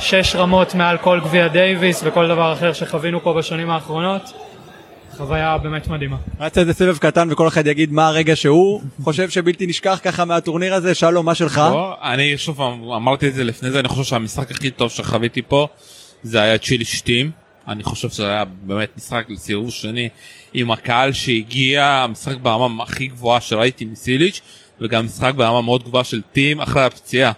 שש 0.00 0.36
רמות 0.36 0.74
מעל 0.74 0.98
כל 0.98 1.20
גביע 1.24 1.48
דייוויס 1.48 2.02
וכל 2.04 2.28
דבר 2.28 2.52
אחר 2.52 2.72
שחווינו 2.72 3.20
פה 3.22 3.34
בשנים 3.34 3.70
האחרונות, 3.70 4.32
חוויה 5.16 5.58
באמת 5.58 5.88
מדהימה. 5.88 6.16
נעשה 6.40 6.60
איזה 6.60 6.72
סבב 6.72 6.98
קטן 6.98 7.28
וכל 7.32 7.48
אחד 7.48 7.66
יגיד 7.66 7.92
מה 7.92 8.08
הרגע 8.08 8.36
שהוא 8.36 8.82
חושב 9.02 9.30
שבלתי 9.30 9.66
נשכח 9.66 10.00
ככה 10.02 10.24
מהטורניר 10.24 10.74
הזה, 10.74 10.94
שלום 10.94 11.26
מה 11.26 11.34
שלך? 11.34 11.58
בוא, 11.58 11.94
אני 12.02 12.38
שוב 12.38 12.56
פעם 12.56 12.90
אמרתי 12.90 13.28
את 13.28 13.34
זה 13.34 13.44
לפני 13.44 13.70
זה, 13.70 13.80
אני 13.80 13.88
חושב 13.88 14.04
שהמשחק 14.04 14.50
הכי 14.50 14.70
טוב 14.70 14.90
שחוויתי 14.90 15.42
פה 15.42 15.68
זה 16.22 16.40
היה 16.40 16.58
צ'יליץ' 16.58 16.84
טים. 16.84 17.30
אני 17.68 17.82
חושב 17.82 18.08
שזה 18.08 18.28
היה 18.28 18.44
באמת 18.62 18.88
משחק 18.96 19.24
לסיבוב 19.28 19.70
שני 19.70 20.08
עם 20.54 20.70
הקהל 20.70 21.12
שהגיע, 21.12 22.06
משחק 22.10 22.36
ברמה 22.36 22.82
הכי 22.82 23.06
גבוהה 23.06 23.40
שראיתי 23.40 23.84
מצ'יליץ' 23.84 24.40
וגם 24.80 25.04
משחק 25.04 25.34
ברמה 25.34 25.62
מאוד 25.62 25.82
גבוהה 25.82 26.04
של 26.04 26.22
טים 26.32 26.60
אחרי 26.60 26.82
הפציעה. 26.84 27.32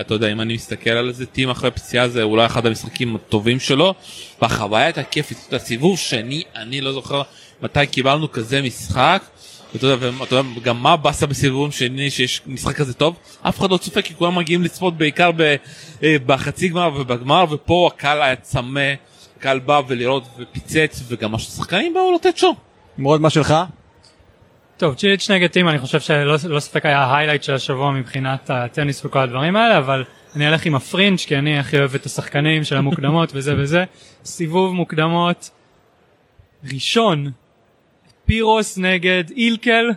אתה 0.00 0.14
יודע 0.14 0.32
אם 0.32 0.40
אני 0.40 0.54
מסתכל 0.54 0.90
על 0.90 1.12
זה 1.12 1.26
טים 1.26 1.50
אחרי 1.50 1.70
פציעה 1.70 2.08
זה 2.08 2.22
אולי 2.22 2.46
אחד 2.46 2.66
המשחקים 2.66 3.16
הטובים 3.16 3.60
שלו 3.60 3.94
והחוויה 4.42 4.84
הייתה 4.84 5.02
כיפית, 5.02 5.38
אתה 5.38 5.54
יודע, 5.54 5.64
סיבוב 5.64 5.98
שני 5.98 6.42
אני 6.56 6.80
לא 6.80 6.92
זוכר 6.92 7.22
מתי 7.62 7.86
קיבלנו 7.86 8.32
כזה 8.32 8.62
משחק. 8.62 9.22
ואתה 9.74 9.86
יודע, 9.86 10.10
ואתה 10.18 10.34
יודע 10.34 10.48
גם 10.62 10.82
מה 10.82 10.96
באסה 10.96 11.26
בסיבוב 11.26 11.72
שני 11.72 12.10
שיש 12.10 12.42
משחק 12.46 12.76
כזה 12.76 12.94
טוב 12.94 13.16
אף 13.42 13.58
אחד 13.58 13.70
לא 13.70 13.76
צופה 13.76 14.02
כי 14.02 14.14
כולם 14.14 14.34
מגיעים 14.34 14.62
לצפות 14.62 14.98
בעיקר 14.98 15.30
אה, 16.02 16.16
בחצי 16.26 16.68
גמר 16.68 16.90
ובגמר 16.96 17.44
ופה 17.50 17.90
הקהל 17.94 18.22
היה 18.22 18.36
צמא, 18.36 18.94
הקהל 19.38 19.58
בא 19.58 19.80
ולראות 19.88 20.24
ופיצץ 20.38 21.02
וגם 21.08 21.34
השחקנים 21.34 21.94
באו 21.94 22.14
לתת 22.14 22.36
שואו. 22.36 22.54
נמרוד 22.98 23.20
מה 23.20 23.30
שלך? 23.30 23.54
טוב, 24.76 24.94
צ'יליץ' 24.94 25.30
נגד 25.30 25.46
טים 25.46 25.68
אני 25.68 25.78
חושב 25.78 26.00
שללא 26.00 26.36
לא 26.48 26.60
ספק 26.60 26.86
היה 26.86 26.98
ה 26.98 27.02
highlight 27.02 27.42
של 27.42 27.54
השבוע 27.54 27.90
מבחינת 27.90 28.50
הטניס 28.50 29.04
וכל 29.04 29.18
הדברים 29.18 29.56
האלה, 29.56 29.78
אבל 29.78 30.04
אני 30.36 30.48
אלך 30.48 30.66
עם 30.66 30.74
הפרינג' 30.74 31.18
כי 31.18 31.38
אני 31.38 31.58
הכי 31.58 31.78
אוהב 31.78 31.94
את 31.94 32.06
השחקנים 32.06 32.64
של 32.64 32.76
המוקדמות 32.76 33.30
וזה 33.34 33.54
וזה. 33.58 33.84
סיבוב 34.24 34.74
מוקדמות 34.74 35.50
ראשון, 36.72 37.30
פירוס 38.26 38.78
נגד 38.78 39.24
אילקל, 39.36 39.90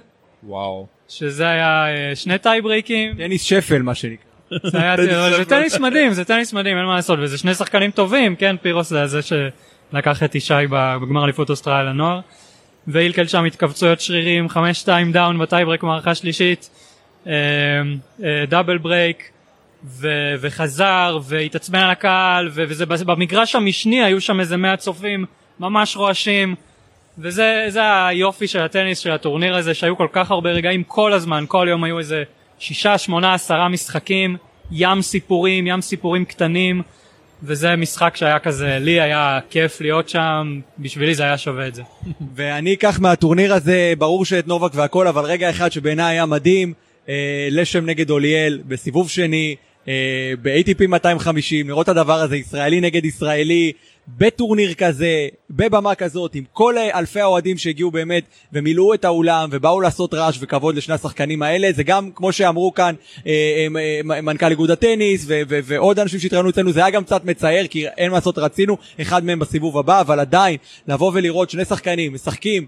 וואו. 0.43 0.87
שזה 1.07 1.47
היה 1.47 1.85
אה, 1.87 2.15
שני 2.15 2.37
טייברייקים. 2.37 3.13
טניס 3.17 3.43
שפל 3.43 3.81
מה 3.81 3.95
שנקרא. 3.95 4.29
זה 4.63 4.81
היה 4.81 4.95
זה 5.37 5.45
טניס 5.45 5.79
מדהים, 5.79 6.13
זה 6.13 6.25
טניס 6.25 6.53
מדהים, 6.53 6.77
אין 6.77 6.85
מה 6.85 6.95
לעשות, 6.95 7.19
וזה 7.21 7.37
שני 7.37 7.53
שחקנים 7.53 7.91
טובים, 7.91 8.35
כן, 8.35 8.55
פירוס 8.61 8.89
זה 8.89 9.07
זה 9.07 9.19
שלקח 9.21 10.23
את 10.23 10.35
ישי 10.35 10.53
בגמר 10.69 11.23
אליפות 11.23 11.49
אוסטרליה 11.49 11.83
לנוער. 11.83 12.19
ואילקל 12.91 13.27
שם 13.27 13.45
התכווצויות 13.45 14.01
שרירים, 14.01 14.47
5-2 14.47 14.57
down 15.13 15.39
בטייברק 15.39 15.83
מערכה 15.83 16.15
שלישית, 16.15 16.69
אה, 17.27 17.33
אה, 18.23 18.45
double 18.47 18.77
break, 18.77 19.31
ו- 19.83 20.35
וחזר 20.41 21.19
והתעצבן 21.23 21.79
על 21.79 21.89
הקהל, 21.89 22.49
ו- 22.51 22.63
וזה 22.67 22.85
במגרש 22.85 23.55
המשני 23.55 24.03
היו 24.03 24.21
שם 24.21 24.39
איזה 24.39 24.57
100 24.57 24.77
צופים 24.77 25.25
ממש 25.59 25.97
רועשים, 25.97 26.55
וזה 27.17 28.07
היופי 28.07 28.47
של 28.47 28.59
הטניס 28.59 28.99
של 28.99 29.11
הטורניר 29.11 29.55
הזה, 29.55 29.73
שהיו 29.73 29.97
כל 29.97 30.07
כך 30.11 30.31
הרבה 30.31 30.49
רגעים 30.49 30.83
כל 30.83 31.13
הזמן, 31.13 31.45
כל 31.47 31.67
יום 31.69 31.83
היו 31.83 31.99
איזה 31.99 32.23
שישה, 32.59 32.97
שמונה, 32.97 33.33
עשרה 33.33 33.69
משחקים, 33.69 34.37
ים 34.71 35.01
סיפורים, 35.01 35.67
ים 35.67 35.81
סיפורים 35.81 36.25
קטנים. 36.25 36.81
וזה 37.43 37.75
משחק 37.75 38.15
שהיה 38.15 38.39
כזה, 38.39 38.77
לי 38.79 39.01
היה 39.01 39.39
כיף 39.49 39.81
להיות 39.81 40.09
שם, 40.09 40.59
בשבילי 40.79 41.15
זה 41.15 41.23
היה 41.23 41.37
שווה 41.37 41.67
את 41.67 41.75
זה. 41.75 41.83
ואני 42.35 42.73
אקח 42.73 42.99
מהטורניר 42.99 43.53
הזה, 43.53 43.93
ברור 43.97 44.25
שאת 44.25 44.47
נובק 44.47 44.71
והכל, 44.75 45.07
אבל 45.07 45.23
רגע 45.23 45.49
אחד 45.49 45.71
שבעיניי 45.71 46.15
היה 46.15 46.25
מדהים, 46.25 46.73
אה, 47.09 47.47
לשם 47.51 47.85
נגד 47.85 48.09
אוליאל, 48.09 48.61
בסיבוב 48.67 49.09
שני, 49.09 49.55
אה, 49.87 50.33
ב-ATP 50.41 50.87
250, 50.87 51.67
לראות 51.67 51.83
את 51.83 51.89
הדבר 51.89 52.21
הזה, 52.21 52.37
ישראלי 52.37 52.81
נגד 52.81 53.05
ישראלי, 53.05 53.71
בטורניר 54.17 54.73
כזה, 54.73 55.27
בבמה 55.49 55.95
כזאת, 55.95 56.35
עם 56.35 56.43
כל 56.53 56.77
אלפי 56.77 57.19
האוהדים 57.19 57.57
שהגיעו 57.57 57.91
באמת 57.91 58.23
ומילאו 58.53 58.93
את 58.93 59.05
האולם 59.05 59.49
ובאו 59.51 59.81
לעשות 59.81 60.13
רעש 60.13 60.37
וכבוד 60.41 60.75
לשני 60.75 60.95
השחקנים 60.95 61.43
האלה, 61.43 61.71
זה 61.71 61.83
גם, 61.83 62.09
כמו 62.15 62.33
שאמרו 62.33 62.73
כאן, 62.73 62.95
אה, 63.27 63.67
אה, 63.75 64.21
מנכ"ל 64.21 64.49
איגוד 64.49 64.71
הטניס 64.71 65.25
ועוד 65.47 65.99
אנשים 65.99 66.19
שהתראיינו 66.19 66.49
אצלנו, 66.49 66.71
זה 66.71 66.79
היה 66.79 66.89
גם 66.89 67.03
קצת 67.03 67.25
מצער, 67.25 67.67
כי 67.69 67.87
אין 67.87 68.11
מה 68.11 68.17
לעשות, 68.17 68.37
רצינו 68.37 68.77
אחד 69.01 69.23
מהם 69.23 69.39
בסיבוב 69.39 69.77
הבא, 69.77 70.01
אבל 70.01 70.19
עדיין, 70.19 70.57
לבוא 70.87 71.11
ולראות 71.13 71.49
שני 71.49 71.65
שחקנים 71.65 72.13
משחקים 72.13 72.63
אה, 72.63 72.67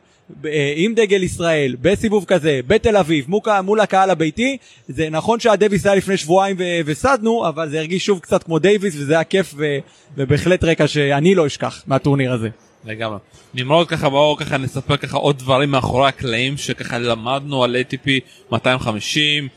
עם 0.76 0.94
דגל 0.94 1.24
ישראל, 1.24 1.76
בסיבוב 1.82 2.26
כזה, 2.26 2.60
בתל 2.68 2.98
אביב, 2.98 3.26
מול 3.64 3.80
הקהל 3.80 4.10
הביתי, 4.10 4.58
זה 4.88 5.10
נכון 5.10 5.40
שהדוויס 5.40 5.86
היה 5.86 5.96
לפני 5.96 6.18
שבועיים 6.18 6.58
וסדנו, 6.86 7.48
אבל 7.48 7.70
זה 7.70 7.80
הרגיש 7.80 8.06
שוב 8.06 8.20
קצת 8.20 8.44
כמו 8.44 8.60
דייוויס, 8.60 8.96
וזה 8.98 9.14
היה 9.14 9.24
כיף 9.24 9.54
ו- 9.58 9.78
ובהחלט 10.18 10.64
רקע 10.64 10.88
שאני 10.88 11.36
לא 11.36 11.48
אשכח 11.48 11.84
מהטורניר 11.88 12.34
הזה. 12.34 12.50
לגמרי. 12.86 13.18
נמרוד 13.54 13.88
ככה 13.88 14.10
בואו 14.10 14.38
ככה 14.38 14.58
נספר 14.58 14.98
ככה 14.98 15.18
עוד 15.18 15.40
דברים 15.40 15.72
מאחורי 15.72 16.08
הקלעים 16.08 16.58
שככה 16.58 17.00
למדנו 17.00 17.64
על 17.64 17.76
ATP 17.76 18.10
250. 18.52 19.48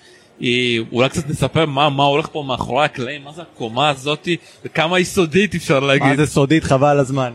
אולי 0.92 1.08
קצת 1.08 1.30
נספר 1.30 1.66
מה, 1.66 1.90
מה 1.90 2.04
הולך 2.04 2.28
פה 2.32 2.44
מאחורי 2.46 2.84
הקלעים, 2.84 3.24
מה 3.24 3.32
זה 3.32 3.42
הקומה 3.42 3.88
הזאתי 3.88 4.36
וכמה 4.64 4.96
היא 4.96 5.04
סודית 5.04 5.54
אפשר 5.54 5.80
להגיד. 5.80 6.08
מה 6.08 6.16
זה 6.16 6.26
סודית 6.26 6.64
חבל 6.64 6.98
הזמן. 6.98 7.32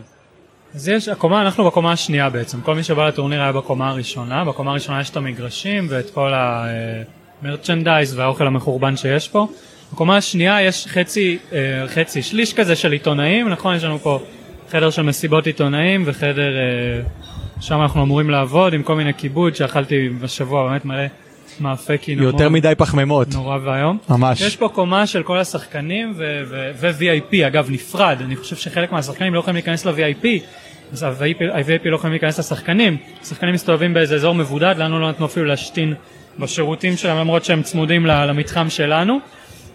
אז 0.74 0.88
יש, 0.88 1.08
הקומה, 1.08 1.42
אנחנו 1.42 1.64
בקומה 1.64 1.92
השנייה 1.92 2.30
בעצם, 2.30 2.60
כל 2.60 2.74
מי 2.74 2.82
שבא 2.82 3.08
לטורניר 3.08 3.40
היה 3.40 3.52
בקומה 3.52 3.88
הראשונה, 3.88 4.44
בקומה 4.44 4.70
הראשונה 4.70 5.00
יש 5.00 5.10
את 5.10 5.16
המגרשים 5.16 5.86
ואת 5.90 6.10
כל 6.10 6.32
המרצ'נדייז 7.42 8.18
והאוכל 8.18 8.46
המחורבן 8.46 8.96
שיש 8.96 9.28
פה. 9.28 9.46
בקומה 9.92 10.16
השנייה 10.16 10.62
יש 10.62 10.86
חצי, 10.86 11.38
אה, 11.52 11.58
חצי, 11.88 12.22
שליש 12.22 12.52
כזה 12.52 12.76
של 12.76 12.92
עיתונאים, 12.92 13.48
נכון? 13.48 13.76
יש 13.76 13.84
לנו 13.84 13.98
פה 13.98 14.20
חדר 14.70 14.90
של 14.90 15.02
מסיבות 15.02 15.46
עיתונאים 15.46 16.02
וחדר, 16.06 16.56
אה, 16.56 17.00
שם 17.60 17.82
אנחנו 17.82 18.02
אמורים 18.02 18.30
לעבוד 18.30 18.72
עם 18.72 18.82
כל 18.82 18.96
מיני 18.96 19.14
כיבוד 19.14 19.54
שאכלתי 19.54 20.08
בשבוע 20.08 20.68
באמת 20.68 20.84
מלא 20.84 21.02
מאפה 21.60 21.96
קינמון. 21.96 22.26
יותר 22.26 22.48
מדי 22.48 22.72
פחמימות. 22.78 23.34
נורא 23.34 23.58
ואיום. 23.64 23.98
ממש. 24.08 24.40
יש 24.40 24.56
פה 24.56 24.68
קומה 24.68 25.06
של 25.06 25.22
כל 25.22 25.38
השחקנים 25.38 26.14
ו-VIP, 26.16 27.46
אגב 27.46 27.70
נפרד, 27.70 28.16
אני 28.20 28.36
חושב 28.36 28.56
שחלק 28.56 28.92
מהשחקנים 28.92 29.34
לא 29.34 29.38
יכולים 29.38 29.54
להיכנס 29.54 29.86
ל-VIP. 29.86 30.26
אז 30.92 31.02
ה-VIP 31.02 31.88
לא 31.88 31.96
יכולים 31.96 32.12
להיכנס 32.12 32.38
לשחקנים, 32.38 32.96
השחקנים 33.22 33.54
מסתובבים 33.54 33.94
באיזה 33.94 34.14
אזור 34.14 34.34
מבודד, 34.34 34.74
לנו 34.78 35.00
לא 35.00 35.08
נתנו 35.08 35.26
אפילו 35.26 35.46
להשתין 35.46 35.94
בשירותים 36.38 36.96
שלהם 36.96 37.18
למרות 37.18 37.44
שהם 37.44 37.62
צמודים 37.62 38.06
למתחם 38.06 38.70
שלנו. 38.70 39.18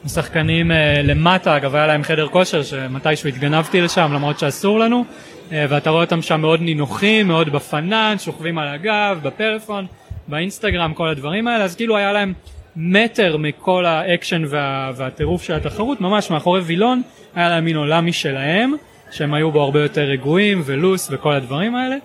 השחקנים 0.06 0.72
uh, 0.72 0.74
למטה, 1.04 1.58
אגב 1.58 1.76
היה 1.76 1.88
להם 1.88 2.04
חדר 2.04 2.28
כושר 2.28 2.64
שמתישהו 2.64 3.30
התגנבתי 3.30 3.82
לשם 3.82 4.12
למרות 4.14 4.40
שאסור 4.40 4.80
לנו, 4.80 5.04
uh, 5.50 5.54
ואתה 5.70 5.90
רואה 5.90 6.04
אותם 6.04 6.22
שם 6.22 6.42
מאוד 6.42 6.62
נינוחים, 6.62 7.28
מאוד 7.28 7.50
בפנאן, 7.52 8.16
שוכבים 8.20 8.58
על 8.58 8.68
הגב, 8.68 9.20
בפלאפון, 9.24 9.86
באינסטגרם, 10.28 10.94
כל 10.94 11.08
הדברים 11.08 11.48
האלה, 11.48 11.64
אז 11.64 11.76
כאילו 11.76 11.98
היה 11.98 12.14
להם 12.14 12.34
מטר 12.76 13.38
מכל 13.38 13.86
האקשן 13.86 14.44
וה, 14.48 14.92
והטירוף 14.96 15.44
של 15.44 15.54
התחרות, 15.54 16.02
ממש 16.02 16.32
מאחורי 16.32 16.62
וילון, 16.62 17.02
היה 17.36 17.50
להם 17.50 17.66
מין 17.66 17.76
עולם 17.76 18.06
משלהם, 18.06 18.74
שהם 19.12 19.34
היו 19.34 19.52
בו 19.52 19.62
הרבה 19.62 19.82
יותר 19.82 20.02
רגועים 20.02 20.62
ולוס 20.66 21.08
וכל 21.12 21.34
הדברים 21.34 21.76
האלה. 21.76 21.96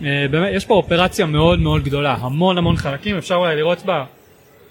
Uh, 0.00 0.02
באמת, 0.30 0.48
יש 0.52 0.64
פה 0.64 0.74
אופרציה 0.74 1.26
מאוד 1.26 1.58
מאוד 1.58 1.84
גדולה, 1.84 2.16
המון 2.20 2.58
המון 2.58 2.76
חלקים, 2.76 3.16
אפשר 3.16 3.34
אולי 3.34 3.56
לראות 3.56 3.82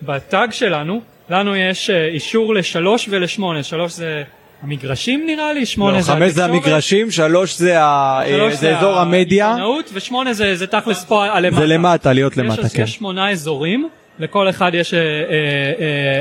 בטאג 0.01 0.51
שלנו, 0.51 1.01
לנו 1.29 1.55
יש 1.55 1.89
אה, 1.89 2.05
אישור 2.05 2.53
לשלוש 2.53 3.07
ולשמונה, 3.09 3.63
שלוש 3.63 3.91
זה 3.91 4.23
המגרשים 4.63 5.23
נראה 5.25 5.53
לי, 5.53 5.65
שמונה 5.65 5.95
לא, 5.95 6.01
זה 6.01 6.11
חמש 6.11 6.31
זה 6.31 6.45
המגרשים, 6.45 7.11
שלוש 7.11 7.57
זה, 7.57 7.83
ה... 7.83 8.21
שלוש 8.29 8.53
זה 8.53 8.77
אזור 8.77 8.99
המדיה, 8.99 9.47
העיתונאות, 9.47 9.89
ושמונה 9.93 10.33
זה, 10.33 10.55
זה 10.55 10.67
תכלס 10.67 11.05
פה 11.05 11.39
למטה. 11.39 11.61
זה 11.61 11.65
למטה, 11.67 12.13
להיות 12.13 12.37
למטה, 12.37 12.61
יש, 12.61 12.73
כן. 12.73 12.83
יש 12.83 12.93
שמונה 12.93 13.31
אזורים, 13.31 13.89
לכל 14.19 14.49
אחד 14.49 14.71
יש 14.73 14.93
אה, 14.93 14.99
אה, 14.99 15.03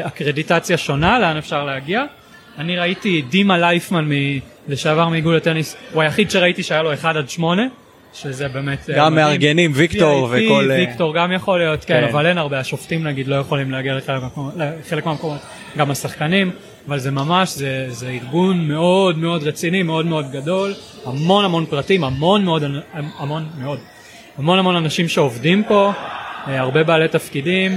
אה, 0.03 0.07
אקרדיטציה 0.07 0.77
שונה, 0.77 1.19
לאן 1.19 1.37
אפשר 1.37 1.65
להגיע. 1.65 2.05
אני 2.59 2.77
ראיתי 2.77 3.23
דימה 3.23 3.59
לייפמן 3.59 4.05
מ... 4.05 4.13
לשעבר 4.69 5.09
מאיגוד 5.09 5.35
הטניס, 5.35 5.77
הוא 5.93 6.03
היחיד 6.03 6.31
שראיתי 6.31 6.63
שהיה 6.63 6.83
לו 6.83 6.93
1 6.93 7.17
עד 7.17 7.29
8, 7.29 7.63
שזה 8.15 8.49
באמת... 8.49 8.91
אה, 8.91 8.97
גם 8.97 9.13
מדהים. 9.13 9.27
מארגנים, 9.27 9.71
ויקטור 9.75 10.29
VIP, 10.29 10.31
וכל... 10.31 10.71
אה, 10.71 10.77
ויקטור 10.77 11.15
גם 11.15 11.33
יכול 11.33 11.59
להיות, 11.59 11.85
כן, 11.85 12.01
כן. 12.01 12.09
אבל 12.09 12.27
אין 12.27 12.39
הרבה, 12.39 12.59
השופטים 12.59 13.05
נגיד 13.07 13.29
לא 13.29 13.37
יכולים 13.37 13.71
להגיע 13.71 13.95
לחלק 13.97 15.07
מהמקומות, 15.07 15.41
גם 15.77 15.91
השחקנים, 15.91 16.51
אבל 16.89 16.99
זה 16.99 17.11
ממש, 17.11 17.51
זה, 17.55 17.87
זה 17.89 18.09
ארגון 18.09 18.69
מאוד 18.69 19.19
מאוד 19.19 19.43
רציני, 19.43 19.83
מאוד 19.83 20.07
מאוד 20.07 20.31
גדול, 20.33 20.75
המון 21.05 21.45
המון 21.45 21.67
פרטים, 21.67 22.05
המון 22.05 22.45
מאוד, 22.45 22.63
המון 23.19 23.49
מאוד, 23.59 23.79
המון 24.39 24.59
המון 24.59 24.77
אנשים 24.77 25.09
שעובדים 25.09 25.65
פה, 25.69 25.93
אה, 26.47 26.61
הרבה 26.61 26.85
בעלי 26.85 27.09
תפקידים, 27.09 27.73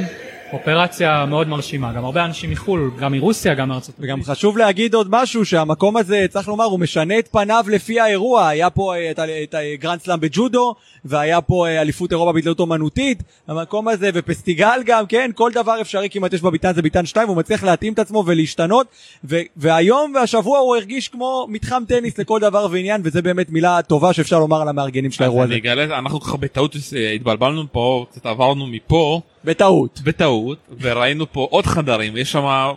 אופרציה 0.53 1.25
מאוד 1.25 1.47
מרשימה, 1.47 1.93
גם 1.93 2.05
הרבה 2.05 2.25
אנשים 2.25 2.49
מחו"ל, 2.51 2.91
גם 2.99 3.11
מרוסיה, 3.11 3.53
גם 3.53 3.69
מארצות 3.69 3.95
הברית. 3.95 4.11
וגם 4.11 4.23
חשוב 4.23 4.57
להגיד 4.57 4.93
עוד 4.93 5.07
משהו, 5.09 5.45
שהמקום 5.45 5.97
הזה, 5.97 6.25
צריך 6.29 6.47
לומר, 6.47 6.63
הוא 6.65 6.79
משנה 6.79 7.19
את 7.19 7.27
פניו 7.31 7.65
לפי 7.67 7.99
האירוע. 7.99 8.47
היה 8.47 8.69
פה 8.69 8.95
אה, 8.95 9.11
את, 9.11 9.19
ה- 9.19 9.43
את 9.43 9.55
הגרנד 9.57 9.99
סלאם 10.01 10.19
בג'ודו, 10.19 10.75
והיה 11.05 11.41
פה 11.41 11.67
אה, 11.67 11.81
אליפות 11.81 12.11
אירופה 12.11 12.31
בהתלהות 12.33 12.59
אומנותית. 12.59 13.23
המקום 13.47 13.87
הזה, 13.87 14.09
ופסטיגל 14.13 14.79
גם, 14.85 15.05
כן, 15.05 15.31
כל 15.35 15.51
דבר 15.53 15.81
אפשרי 15.81 16.09
כמעט 16.09 16.33
יש 16.33 16.41
בביתן 16.41 16.73
זה 16.73 16.81
ביתן 16.81 17.05
2, 17.05 17.27
הוא 17.27 17.37
מצליח 17.37 17.63
להתאים 17.63 17.93
את 17.93 17.99
עצמו 17.99 18.23
ולהשתנות. 18.27 18.87
ו- 19.23 19.39
והיום 19.57 20.13
והשבוע 20.15 20.59
הוא 20.59 20.75
הרגיש 20.75 21.07
כמו 21.07 21.45
מתחם 21.49 21.83
טניס 21.87 22.17
לכל 22.17 22.39
דבר 22.39 22.67
ועניין, 22.71 23.01
וזה 23.03 23.21
באמת 23.21 23.49
מילה 23.49 23.81
טובה 23.81 24.13
שאפשר 24.13 24.39
לומר 24.39 24.61
על 24.61 24.67
המארגנים 24.67 25.11
של 25.11 25.23
האירוע 25.23 25.43
אז 25.43 25.49
הזה. 25.49 25.53
אני 25.53 25.61
אגלה, 25.61 25.99
אנחנו 25.99 26.19
ככה 26.21 26.37
בטעות 26.37 26.75
אה, 26.95 27.11
התבלבלנו 27.11 27.63
פה, 27.71 28.05
קצת 28.11 28.25
עברנו 28.25 28.67
מפה, 28.67 29.21
בטעות. 29.43 30.01
בטעות, 30.03 30.57
וראינו 30.79 31.31
פה 31.31 31.47
עוד 31.51 31.65
חדרים, 31.65 32.17
יש 32.17 32.31
שם, 32.31 32.71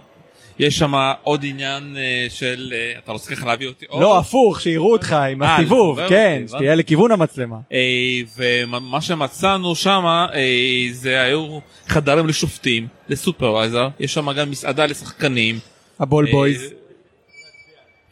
יש 0.59 0.79
שם 0.79 1.13
עוד 1.23 1.45
עניין 1.45 1.97
אה, 1.97 2.27
של 2.29 2.73
אה, 2.77 2.99
אתה 3.05 3.13
רוצה 3.13 3.37
ככה 3.37 3.47
להביא 3.47 3.69
אותי? 3.69 3.87
לא, 3.91 4.19
הפוך, 4.19 4.61
שיראו 4.61 4.93
אותך 4.93 5.13
עם 5.13 5.43
אה, 5.43 5.57
הסיבוב, 5.57 5.99
לחבר 5.99 6.09
כן, 6.09 6.43
שתהיה 6.49 6.75
לכיוון 6.75 7.11
המצלמה. 7.11 7.57
ומה 8.37 9.01
שמצאנו 9.01 9.75
שם 9.75 10.27
זה 10.93 11.21
היו 11.21 11.59
חדרים 11.89 12.27
לשופטים, 12.27 12.87
לסופרוויזר, 13.09 13.89
יש 14.01 14.15
שם 14.15 14.33
גם 14.33 14.51
מסעדה 14.51 14.87
לשחקנים. 14.87 15.59
הבול 16.01 16.31
בויז. 16.31 16.75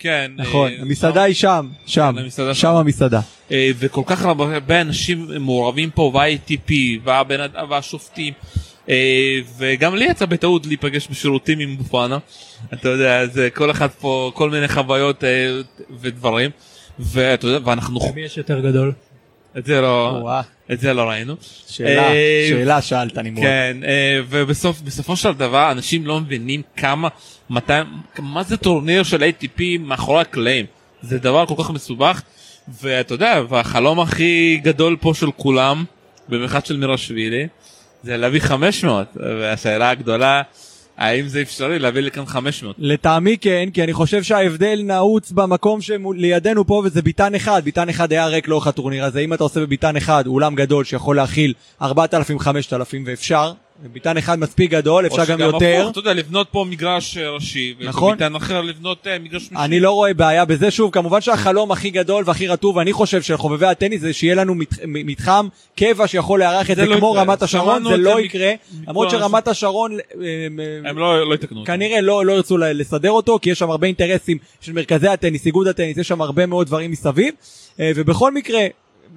כן. 0.03 0.33
נכון, 0.37 0.73
אה, 0.73 0.77
המסעדה 0.81 1.23
היא 1.23 1.35
שם, 1.35 1.69
שם, 1.87 2.13
כן, 2.17 2.23
המסעדה 2.23 2.55
שם 2.55 2.61
שם. 2.61 2.77
המסעדה. 2.77 3.21
אה, 3.53 3.71
וכל 3.79 4.03
כך 4.07 4.25
הרבה 4.25 4.81
אנשים 4.81 5.27
מעורבים 5.41 5.91
פה 5.91 6.11
וה-ITP 6.15 6.73
והבן 7.05 7.47
והשופטים 7.69 8.33
אה, 8.89 9.39
וגם 9.59 9.95
לי 9.95 10.05
יצא 10.05 10.27
בטעות 10.27 10.67
להיפגש 10.67 11.09
בשירותים 11.09 11.59
עם 11.59 11.77
בופנה 11.77 12.19
אתה 12.73 12.89
יודע 12.89 13.27
זה 13.27 13.49
כל 13.55 13.71
אחד 13.71 13.89
פה 14.01 14.33
כל 14.35 14.51
מיני 14.51 14.69
חוויות 14.69 15.25
אה, 15.25 15.61
ודברים 16.01 16.51
ואתה 16.99 17.47
יודע 17.47 17.69
ואנחנו 17.69 18.01
מי 18.15 18.21
יש 18.21 18.37
יותר 18.37 18.61
גדול? 18.61 18.93
את 19.59 19.67
זה 19.67 19.81
לא 19.81 20.19
וואה, 20.23 20.41
את 20.73 20.81
זה 20.81 20.93
לא 20.93 21.03
ראינו. 21.03 21.35
שאלה, 21.69 22.13
אה, 22.13 22.47
שאלה 22.49 22.83
שאלת 22.83 23.19
נמרוד. 23.19 23.45
כן 23.45 23.77
אה, 23.85 24.21
ובסוף 24.29 24.81
בסופו 24.81 25.17
של 25.17 25.33
דבר 25.33 25.71
אנשים 25.73 26.07
לא 26.07 26.21
מבינים 26.21 26.63
כמה 26.77 27.09
מתי 27.51 27.73
מה 28.19 28.43
זה 28.43 28.57
טורניר 28.57 29.03
של 29.03 29.23
ATP 29.23 29.63
מאחורי 29.81 30.21
הקלעים. 30.21 30.67
זה 31.03 31.19
דבר 31.19 31.47
כל 31.47 31.55
כך 31.59 31.71
מסובך 31.71 32.23
ואתה 32.83 33.15
יודע 33.15 33.41
והחלום 33.49 34.01
הכי 34.01 34.61
גדול 34.63 34.97
פה 35.01 35.13
של 35.15 35.31
כולם 35.37 35.85
במיוחד 36.29 36.67
של 36.67 36.77
מירשווילי 36.77 37.47
זה 38.03 38.17
להביא 38.17 38.41
500 38.41 39.07
והשאלה 39.17 39.91
הגדולה 39.91 40.43
האם 41.03 41.29
זה 41.29 41.43
אפשרי 41.43 41.79
להביא 41.79 42.01
לכאן 42.01 42.27
500 42.27 42.77
לטעמי 42.79 43.37
כן, 43.41 43.69
כי 43.75 43.85
אני 43.85 43.93
חושב 43.93 44.23
שההבדל 44.23 44.81
נעוץ 44.85 45.33
במקום 45.33 45.81
שלידינו 45.81 46.67
פה 46.67 46.83
וזה 46.85 47.03
ביתן 47.03 47.35
אחד, 47.35 47.65
ביתן 47.65 47.89
אחד 47.89 48.13
היה 48.13 48.27
ריק 48.27 48.49
לאורך 48.49 48.67
הטורניר 48.67 49.05
הזה, 49.05 49.21
אם 49.21 49.35
אתה 49.35 49.45
עושה 49.45 49.61
בביתן 49.61 49.97
אחד 49.97 50.27
אולם 50.27 50.55
גדול 50.55 50.85
שיכול 50.85 51.17
להכיל 51.17 51.55
4,000-5,000 51.83 51.85
ואפשר, 53.07 53.53
ביתן 53.93 54.17
אחד 54.17 54.39
מספיק 54.39 54.71
גדול, 54.71 55.07
אפשר 55.07 55.23
או 55.23 55.27
גם 55.27 55.39
שגם 55.39 55.41
יותר, 55.41 55.79
הפוך, 55.81 55.91
אתה 55.91 55.99
יודע 55.99 56.15
לבנות 56.15 56.49
פה 56.51 56.65
מגרש 56.69 57.17
אה, 57.19 57.31
ראשי 57.31 57.75
נכון. 57.81 58.09
ובביתן 58.09 58.35
אחר 58.35 58.61
לבנות 58.61 59.07
אה, 59.07 59.19
מגרש 59.19 59.43
משני. 59.43 59.65
אני 59.65 59.81
לא 59.81 59.91
רואה 59.91 60.15
בעיה 60.15 60.45
בזה, 60.45 60.71
שוב, 60.71 60.91
כמובן 60.91 61.21
שהחלום 61.21 61.73
הכי 61.73 61.91
גדול 61.91 62.25
והכי 62.27 62.49
רטוב, 62.49 62.79
אני 62.79 62.93
חושב 62.93 63.23
של 63.23 63.37
חובבי 63.37 63.67
הטניס 63.67 64.01
זה 64.01 64.13
שיהיה 64.13 64.35
לנו 64.35 64.55
מת, 64.55 64.69
מתחם 64.85 65.49
קבע 65.77 66.07
שיכול 66.09 66.41
לארח 66.41 66.71
את 66.71 66.77
זה 66.77 66.87
לא 66.87 66.97
כמו 66.97 67.11
יקרה. 67.11 67.23
רמת 67.23 67.43
השרון, 67.43 67.85
זה 67.85 67.97
לא 67.97 68.21
יקרה, 68.21 68.53
למרות 68.89 69.11
שרמת 69.11 69.49
השרון, 69.49 69.93
אה, 69.93 70.47
הם 70.85 70.99
לא 70.99 71.29
לא 71.29 71.35
יתקנו. 71.35 71.65
כנראה 71.65 72.01
לא, 72.01 72.27
לא 72.27 72.33
ירצו 72.33 72.59
לסדר 72.59 73.11
אותו, 73.11 73.39
כי 73.43 73.51
יש 73.51 73.59
שם 73.59 73.71
הרבה 73.71 73.87
אינטרסים 73.87 74.39
של 74.61 74.73
מרכזי 74.73 75.09
הטניס, 75.09 75.47
איגוד 75.47 75.67
הטניס, 75.69 75.97
יש 75.97 76.09
שם 76.09 76.23
הרבה 76.23 76.47
מאוד 76.47 76.67
דברים 76.67 76.91
מסביב, 76.91 77.35
ובכל 77.79 78.33
מקרה, 78.33 78.67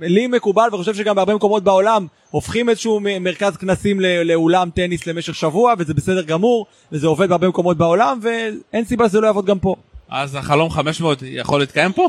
לי 0.01 0.27
מקובל, 0.27 0.69
וחושב 0.73 0.93
שגם 0.93 1.15
בהרבה 1.15 1.35
מקומות 1.35 1.63
בעולם, 1.63 2.07
הופכים 2.31 2.69
איזשהו 2.69 2.99
מרכז 3.19 3.57
כנסים 3.57 3.99
לאולם 4.25 4.69
טניס 4.69 5.07
למשך 5.07 5.35
שבוע, 5.35 5.73
וזה 5.77 5.93
בסדר 5.93 6.21
גמור, 6.21 6.65
וזה 6.91 7.07
עובד 7.07 7.29
בהרבה 7.29 7.47
מקומות 7.47 7.77
בעולם, 7.77 8.19
ואין 8.21 8.85
סיבה 8.85 9.09
שזה 9.09 9.21
לא 9.21 9.27
יעבוד 9.27 9.45
גם 9.45 9.59
פה. 9.59 9.75
אז 10.09 10.35
החלום 10.35 10.69
500 10.69 11.23
יכול 11.25 11.59
להתקיים 11.59 11.93
פה? 11.93 12.07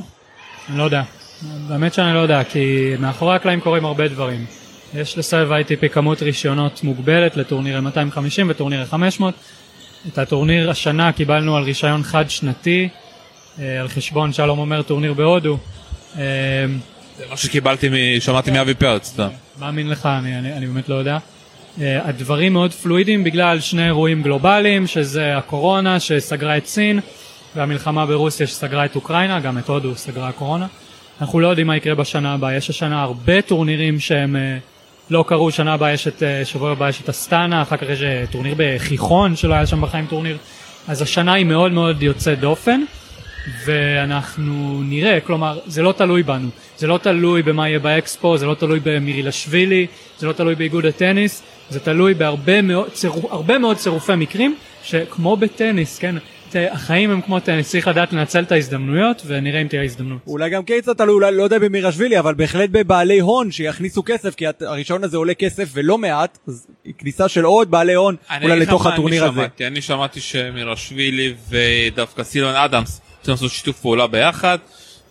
אני 0.68 0.78
לא 0.78 0.82
יודע. 0.82 1.02
באמת 1.68 1.94
שאני 1.94 2.14
לא 2.14 2.18
יודע, 2.18 2.44
כי 2.44 2.94
מאחורי 3.00 3.36
הקלעים 3.36 3.60
קורים 3.60 3.84
הרבה 3.84 4.08
דברים. 4.08 4.46
יש 4.94 5.18
לסבב 5.18 5.48
ITP 5.52 5.88
כמות 5.88 6.22
רישיונות 6.22 6.84
מוגבלת 6.84 7.36
לטורנירי 7.36 7.80
250 7.80 8.50
וטורנירי 8.50 8.86
500. 8.86 9.34
את 10.08 10.18
הטורניר 10.18 10.70
השנה 10.70 11.12
קיבלנו 11.12 11.56
על 11.56 11.62
רישיון 11.62 12.02
חד 12.02 12.30
שנתי, 12.30 12.88
אה, 13.58 13.80
על 13.80 13.88
חשבון 13.88 14.32
שלום 14.32 14.58
אומר 14.58 14.82
טורניר 14.82 15.14
בהודו. 15.14 15.58
אה, 17.20 17.24
זה 17.24 17.30
מה 17.30 17.36
שקיבלתי, 17.36 18.20
שמעתי 18.20 18.50
מאבי 18.50 18.74
פרץ. 18.74 19.16
מאמין 19.58 19.88
לך, 19.88 20.06
אני, 20.06 20.66
באמת 20.66 20.88
לא 20.88 20.94
יודע. 20.94 21.18
Uh, 21.76 21.80
הדברים 22.04 22.52
מאוד 22.52 22.72
פלואידיים 22.72 23.24
בגלל 23.24 23.60
שני 23.60 23.86
אירועים 23.86 24.22
גלובליים, 24.22 24.86
שזה 24.86 25.36
הקורונה 25.36 26.00
שסגרה 26.00 26.56
את 26.56 26.66
סין, 26.66 27.00
והמלחמה 27.56 28.06
ברוסיה 28.06 28.46
שסגרה 28.46 28.84
את 28.84 28.96
אוקראינה, 28.96 29.40
גם 29.40 29.58
את 29.58 29.68
הודו 29.68 29.96
סגרה 29.96 30.28
הקורונה. 30.28 30.66
אנחנו 31.20 31.40
לא 31.40 31.48
יודעים 31.48 31.66
מה 31.66 31.76
יקרה 31.76 31.94
בשנה 31.94 32.34
הבאה, 32.34 32.56
יש 32.56 32.70
השנה 32.70 33.02
הרבה 33.02 33.42
טורנירים 33.42 34.00
שהם 34.00 34.36
uh, 34.36 35.10
לא 35.10 35.24
קרו, 35.28 35.50
שנה 35.50 35.74
הבאה 35.74 35.92
יש 35.92 36.08
את, 36.08 36.22
uh, 36.22 36.46
שבוע 36.46 36.72
הבא 36.72 36.88
יש 36.88 37.00
את 37.00 37.08
אסטנה, 37.08 37.62
אחר 37.62 37.76
כך 37.76 37.86
יש 37.88 38.00
טורניר 38.30 38.54
בגיחון 38.56 39.36
שלא 39.36 39.54
היה 39.54 39.66
שם 39.66 39.80
בחיים 39.80 40.06
טורניר, 40.06 40.36
אז 40.88 41.02
השנה 41.02 41.32
היא 41.32 41.44
מאוד 41.44 41.72
מאוד 41.72 42.02
יוצאת 42.02 42.40
דופן. 42.40 42.80
ואנחנו 43.66 44.80
נראה, 44.84 45.18
כלומר 45.20 45.58
זה 45.66 45.82
לא 45.82 45.92
תלוי 45.92 46.22
בנו, 46.22 46.48
זה 46.78 46.86
לא 46.86 46.98
תלוי 47.02 47.42
במה 47.42 47.68
יהיה 47.68 47.78
באקספו, 47.78 48.38
זה 48.38 48.46
לא 48.46 48.54
תלוי 48.54 48.80
במירילשווילי, 48.84 49.86
זה 50.18 50.26
לא 50.26 50.32
תלוי 50.32 50.54
באיגוד 50.54 50.86
הטניס, 50.86 51.42
זה 51.70 51.80
תלוי 51.80 52.14
בהרבה 52.14 52.62
מאוד, 52.62 52.90
צירופ, 52.92 53.24
הרבה 53.32 53.58
מאוד 53.58 53.76
צירופי 53.76 54.12
מקרים, 54.16 54.56
שכמו 54.82 55.36
בטניס, 55.36 55.98
כן, 55.98 56.14
ת- 56.52 56.56
החיים 56.70 57.10
הם 57.10 57.20
כמו 57.20 57.40
טניס, 57.40 57.70
צריך 57.70 57.88
לדעת 57.88 58.12
לנצל 58.12 58.42
את 58.42 58.52
ההזדמנויות 58.52 59.22
ונראה 59.26 59.60
אם 59.62 59.68
תהיה 59.68 59.82
הזדמנות. 59.82 60.18
אולי 60.26 60.50
גם 60.50 60.64
כן 60.64 60.74
קצת 60.80 60.98
תלוי, 60.98 61.14
אולי 61.14 61.36
לא 61.36 61.42
יודע 61.42 61.58
במירשווילי, 61.58 62.18
אבל 62.18 62.34
בהחלט 62.34 62.70
בבעלי 62.70 63.18
הון 63.20 63.50
שיכניסו 63.50 64.02
כסף, 64.06 64.34
כי 64.34 64.44
הרישיון 64.60 65.04
הזה 65.04 65.16
עולה 65.16 65.34
כסף 65.34 65.68
ולא 65.72 65.98
מעט, 65.98 66.38
אז 66.48 66.66
כניסה 66.98 67.28
של 67.28 67.44
עוד 67.44 67.70
בעלי 67.70 67.94
הון 67.94 68.16
אולי 68.42 68.60
לתוך 68.60 68.86
הטורניר 68.86 69.24
הזה. 69.24 69.34
שמעתי, 69.34 69.66
אני 69.66 69.80
שמעתי 69.80 70.20
שמירשווילי 70.20 71.34
ודווקא 71.48 72.22
סילבן 72.22 72.54
אדמס 72.54 73.00
צריכים 73.26 73.44
לעשות 73.44 73.58
שיתוף 73.58 73.80
פעולה 73.80 74.06
ביחד 74.06 74.58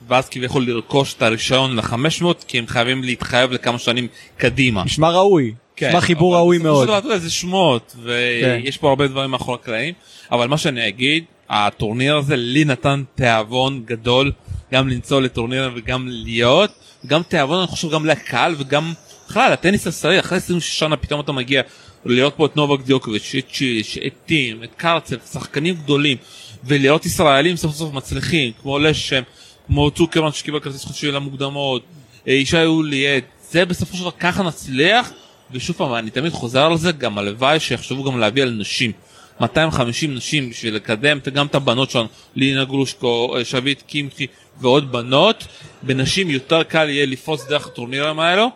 ואז 0.07 0.29
כביכול 0.29 0.67
לרכוש 0.67 1.13
את 1.13 1.21
הרישיון 1.21 1.75
ל-500 1.75 2.25
כי 2.47 2.59
הם 2.59 2.67
חייבים 2.67 3.03
להתחייב 3.03 3.51
לכמה 3.51 3.79
שנים 3.79 4.07
קדימה. 4.37 4.83
נשמע 4.83 5.09
ראוי, 5.09 5.53
כן, 5.75 5.87
נשמע 5.87 6.01
חיבור 6.01 6.35
אבל 6.35 6.41
ראוי 6.41 6.57
מאוד. 6.57 6.87
דבר, 6.87 6.95
יודע, 6.95 7.17
זה 7.17 7.29
שמועות 7.29 7.95
כן. 7.95 8.59
ויש 8.63 8.77
פה 8.77 8.89
הרבה 8.89 9.07
דברים 9.07 9.31
מאחורי 9.31 9.57
הקלעים 9.61 9.93
אבל 10.31 10.47
מה 10.47 10.57
שאני 10.57 10.87
אגיד 10.87 11.23
הטורניר 11.49 12.17
הזה 12.17 12.35
לי 12.35 12.65
נתן 12.65 13.03
תיאבון 13.15 13.83
גדול 13.85 14.31
גם 14.73 14.89
לנסוע 14.89 15.21
לטורניר 15.21 15.71
וגם 15.75 16.07
להיות 16.07 16.71
גם 17.07 17.21
תיאבון 17.23 17.57
אני 17.57 17.67
חושב 17.67 17.89
גם 17.89 18.05
לקהל 18.05 18.55
וגם 18.57 18.93
בכלל 19.27 19.53
הטניס 19.53 19.85
הישראלי 19.85 20.19
אחרי 20.19 20.37
26 20.37 20.79
שנה 20.79 20.97
פתאום 20.97 21.19
אתה 21.19 21.31
מגיע 21.31 21.61
לראות 22.05 22.33
פה 22.37 22.45
את 22.45 22.55
נובק 22.55 22.85
דיוקוביץ' 22.85 23.35
את 23.37 23.49
שיש 23.53 23.97
את 23.97 24.13
טים 24.25 24.63
את 24.63 24.69
קרצב 24.77 25.15
שחקנים 25.31 25.75
גדולים 25.75 26.17
ולראות 26.65 27.05
ישראלים 27.05 27.55
סוף 27.55 27.75
סוף 27.75 27.93
מצליחים 27.93 28.51
כמו 28.61 28.79
לשם 28.79 29.21
כמו 29.67 29.91
צוקרמן 29.91 30.31
שקיבל 30.31 30.59
כרטיס 30.59 30.85
חודשי 30.85 31.11
למוקדמות 31.11 31.83
אה, 32.27 32.33
ישי 32.33 32.65
אוליאט 32.65 33.23
זה 33.51 33.65
בסופו 33.65 33.95
של 33.95 34.01
דבר 34.01 34.11
ככה 34.11 34.43
נצליח? 34.43 35.11
ושוב 35.51 35.75
פעם 35.75 35.93
אני 35.93 36.09
תמיד 36.09 36.31
חוזר 36.31 36.65
על 36.65 36.77
זה 36.77 36.91
גם 36.91 37.17
הלוואי 37.17 37.59
שיחשבו 37.59 38.03
גם 38.03 38.19
להביא 38.19 38.43
על 38.43 38.49
נשים. 38.49 38.91
250 39.41 40.15
נשים 40.15 40.49
בשביל 40.49 40.75
לקדם 40.75 41.19
גם 41.33 41.45
את 41.45 41.55
הבנות 41.55 41.91
שלנו 41.91 42.07
לינה 42.35 42.65
גרושקו 42.65 43.35
אה, 43.37 43.45
שביט 43.45 43.83
קמחי 43.87 44.27
ועוד 44.61 44.91
בנות. 44.91 45.47
בנשים 45.83 46.29
יותר 46.29 46.63
קל 46.63 46.89
יהיה 46.89 47.05
לפרוץ 47.05 47.45
דרך 47.47 47.67
הטורנירים 47.67 48.19
האלו 48.19 48.49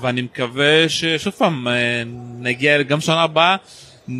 ואני 0.00 0.22
מקווה 0.22 0.88
ששוב 0.88 1.32
פעם 1.32 1.68
אה, 1.68 2.02
נגיע 2.38 2.82
גם 2.82 3.00
שנה 3.00 3.22
הבאה 3.22 3.56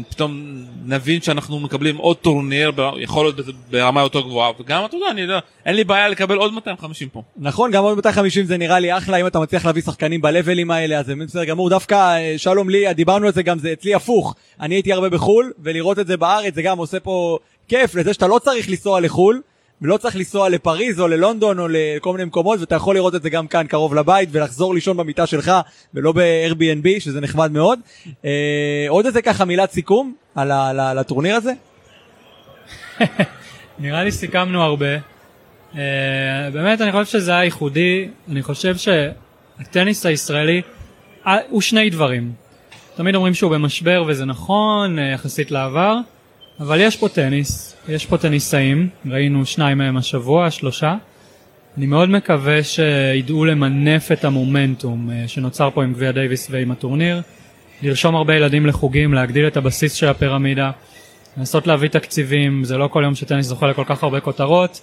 פתאום 0.09 0.64
נבין 0.85 1.20
שאנחנו 1.20 1.61
מקבלים 1.61 1.96
עוד 1.96 2.16
טורניר 2.16 2.72
יכול 2.99 3.25
להיות 3.27 3.37
ברמה 3.70 4.03
יותר 4.03 4.20
גבוהה 4.20 4.51
וגם 4.61 4.85
אתה 4.85 4.96
יודע 4.96 5.07
אני 5.11 5.20
יודע 5.20 5.38
אין 5.66 5.77
לי 5.77 5.85
בעיה 5.85 6.09
לקבל 6.09 6.37
עוד 6.37 6.53
250 6.53 7.09
פה. 7.09 7.22
נכון, 7.37 7.70
גם 7.70 7.83
עוד 7.83 7.96
250 7.96 8.44
זה 8.44 8.57
נראה 8.57 8.79
לי 8.79 8.96
אחלה, 8.96 9.16
אם 9.16 9.27
אתה 9.27 9.38
מצליח 9.38 9.66
להביא 9.66 9.83
שחקנים 9.83 10.20
בלבלים 10.20 10.70
האלה, 10.70 10.99
אז 10.99 11.07
זה 11.07 11.14
בסדר 11.16 11.44
גמור. 11.44 11.70
דווקא, 11.70 11.94
אה, 11.94 12.35
שלום 12.37 12.70
לי, 12.70 12.94
דיברנו 12.94 13.27
על 13.27 13.33
זה 13.33 13.42
גם, 13.42 13.59
זה 13.59 13.72
אצלי 13.72 13.94
הפוך. 13.94 14.35
אני 14.61 14.75
הייתי 14.75 14.92
הרבה 14.92 15.09
בחו"ל, 15.09 15.53
ולראות 15.59 15.99
את 15.99 16.07
זה 16.07 16.16
בארץ, 16.16 16.55
זה 16.55 16.62
גם 16.62 16.79
עושה 16.79 17.01
פה 17.01 17.38
כיף, 17.68 17.94
לזה 17.94 18.14
שאתה 18.14 18.27
לא 18.27 18.38
צריך 18.38 18.68
לנסוע 18.68 19.01
לחו"ל, 19.01 19.40
ולא 19.82 19.96
צריך 19.96 20.16
לנסוע 20.16 20.48
לפריז 20.48 21.00
או 21.00 21.08
ללונדון 21.08 21.58
או 21.58 21.66
לכל 21.70 22.12
מיני 22.12 22.24
מקומות, 22.24 22.60
ואתה 22.60 22.74
יכול 22.74 22.94
לראות 22.94 23.14
את 23.14 23.22
זה 23.22 23.30
גם 23.30 23.46
כאן 23.46 23.66
קרוב 23.66 23.94
לבית, 23.94 24.28
ולחזור 24.32 24.74
לישון 24.74 24.96
במיטה 24.96 25.26
שלך, 25.26 25.52
ולא 25.94 26.12
ב-Airbnb, 26.12 27.00
שזה 27.00 27.20
נחמד 27.20 27.52
מאוד. 27.52 27.78
אה, 28.24 28.86
עוד 28.88 29.06
איזה 29.06 29.22
ככה 29.22 29.44
מילת 29.44 29.70
סיכום 29.70 30.14
על 30.34 30.52
על 30.52 30.80
על 30.80 30.98
הטורניר 30.98 31.36
הזה? 31.36 31.52
נראה 33.78 34.04
לי 34.04 34.12
סיכמנו 34.12 34.62
הרבה. 34.62 34.96
Uh, 35.72 35.78
באמת 36.52 36.80
אני 36.80 36.92
חושב 36.92 37.04
שזה 37.04 37.32
היה 37.32 37.44
ייחודי, 37.44 38.08
אני 38.30 38.42
חושב 38.42 38.74
שהטניס 38.76 40.06
הישראלי 40.06 40.62
uh, 41.24 41.28
הוא 41.48 41.60
שני 41.60 41.90
דברים. 41.90 42.32
תמיד 42.94 43.14
אומרים 43.14 43.34
שהוא 43.34 43.50
במשבר 43.50 44.04
וזה 44.06 44.24
נכון 44.24 44.98
uh, 44.98 45.02
יחסית 45.02 45.50
לעבר, 45.50 45.96
אבל 46.60 46.80
יש 46.80 46.96
פה 46.96 47.08
טניס, 47.08 47.76
יש 47.88 48.06
פה 48.06 48.18
טניסאים, 48.18 48.88
ראינו 49.06 49.46
שניים 49.46 49.78
מהם 49.78 49.96
השבוע, 49.96 50.50
שלושה. 50.50 50.94
אני 51.78 51.86
מאוד 51.86 52.08
מקווה 52.08 52.62
שידעו 52.62 53.44
למנף 53.44 54.12
את 54.12 54.24
המומנטום 54.24 55.10
uh, 55.10 55.28
שנוצר 55.28 55.70
פה 55.74 55.84
עם 55.84 55.92
גביע 55.92 56.12
דייוויס 56.12 56.48
ועם 56.50 56.70
הטורניר, 56.70 57.22
לרשום 57.82 58.16
הרבה 58.16 58.34
ילדים 58.34 58.66
לחוגים, 58.66 59.14
להגדיל 59.14 59.46
את 59.46 59.56
הבסיס 59.56 59.92
של 59.92 60.08
הפירמידה. 60.08 60.70
לנסות 61.36 61.66
להביא 61.66 61.88
תקציבים, 61.88 62.64
זה 62.64 62.78
לא 62.78 62.88
כל 62.88 63.02
יום 63.04 63.14
שטניס 63.14 63.46
זוכה 63.46 63.66
לכל 63.66 63.84
כך 63.86 64.02
הרבה 64.02 64.20
כותרות, 64.20 64.80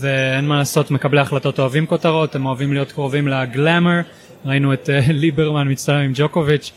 ואין 0.00 0.48
מה 0.48 0.58
לעשות, 0.58 0.90
מקבלי 0.90 1.20
החלטות 1.20 1.58
אוהבים 1.58 1.86
כותרות, 1.86 2.34
הם 2.34 2.46
אוהבים 2.46 2.72
להיות 2.72 2.92
קרובים 2.92 3.28
לגלאמר, 3.28 4.00
ראינו 4.44 4.72
את 4.72 4.90
אה, 4.90 5.00
ליברמן 5.12 5.70
מצטלם 5.70 6.00
עם 6.00 6.12
דיוקוביץ', 6.14 6.72